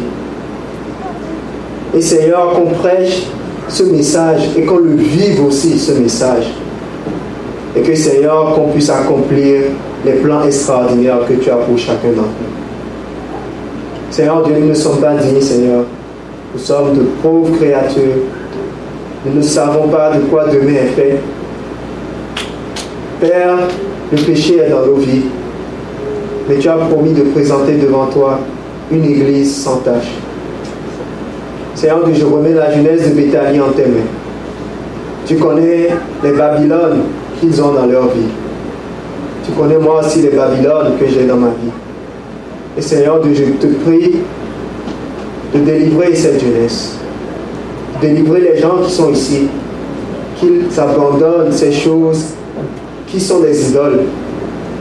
[1.94, 3.24] Et Seigneur, qu'on prêche
[3.68, 6.46] ce message et qu'on le vive aussi, ce message.
[7.76, 9.62] Et que Seigneur, qu'on puisse accomplir
[10.06, 12.56] les plans extraordinaires que tu as pour chacun d'entre nous.
[14.12, 15.84] Seigneur Dieu, nous ne sommes pas dignes, Seigneur.
[16.54, 18.24] Nous sommes de pauvres créatures.
[19.26, 21.18] Nous ne savons pas de quoi demain est fait.
[23.20, 23.58] Père,
[24.12, 25.24] le péché est dans nos vies.
[26.48, 28.40] Mais tu as promis de présenter devant toi
[28.92, 30.12] une église sans tâche.
[31.74, 34.08] Seigneur, je remets la jeunesse de Béthanie en tes mains.
[35.26, 35.90] Tu connais
[36.24, 37.02] les Babylones
[37.40, 38.30] qu'ils ont dans leur vie.
[39.46, 41.72] Tu connais moi aussi les Babylones que j'ai dans ma vie.
[42.78, 44.18] Et Seigneur, je te prie
[45.54, 46.98] de délivrer cette jeunesse.
[48.02, 49.48] De délivrer les gens qui sont ici.
[50.40, 52.26] Qu'ils abandonnent ces choses
[53.08, 54.02] qui sont des idoles,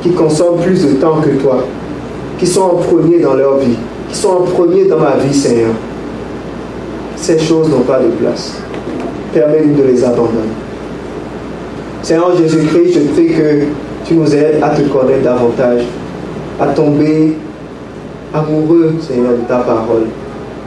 [0.04, 1.64] qui consomment plus de temps que toi,
[2.38, 3.76] qui sont en premier dans leur vie,
[4.08, 5.70] qui sont en premier dans ma vie, Seigneur
[7.24, 8.58] ces choses n'ont pas de place.
[9.32, 10.52] Permets-nous de les abandonner.
[12.02, 13.62] Seigneur Jésus-Christ, je prie que
[14.06, 15.84] tu nous aides à te connaître davantage,
[16.60, 17.34] à tomber
[18.34, 20.06] amoureux, Seigneur, de ta parole,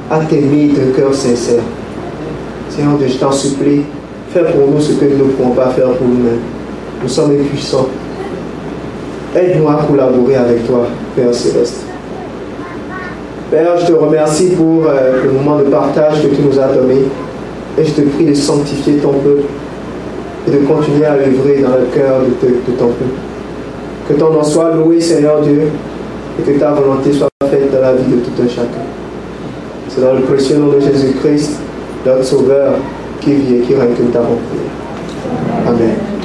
[0.10, 1.62] à t'aimer d'un cœur sincère.
[2.70, 3.82] Seigneur je t'en supplie,
[4.32, 6.42] fais pour nous ce que nous ne pouvons pas faire pour nous-mêmes.
[7.04, 7.88] Nous sommes impuissants.
[9.38, 11.84] Aide-nous à collaborer avec toi, Père céleste.
[13.52, 17.04] Père, je te remercie pour euh, le moment de partage que tu nous as donné.
[17.78, 19.44] Et je te prie de sanctifier ton peuple
[20.48, 23.14] et de continuer à œuvrer dans le cœur de, ton peuple.
[24.10, 25.68] Que ton nom soit loué, Seigneur Dieu,
[26.40, 28.86] et que ta volonté soit faite dans la vie de tout un chacun.
[29.90, 31.60] C'est dans le précieux nom de Jésus-Christ,
[32.08, 32.74] notre Sauveur,
[33.22, 34.18] qui vit et qui règne que nous
[35.68, 36.17] Amen.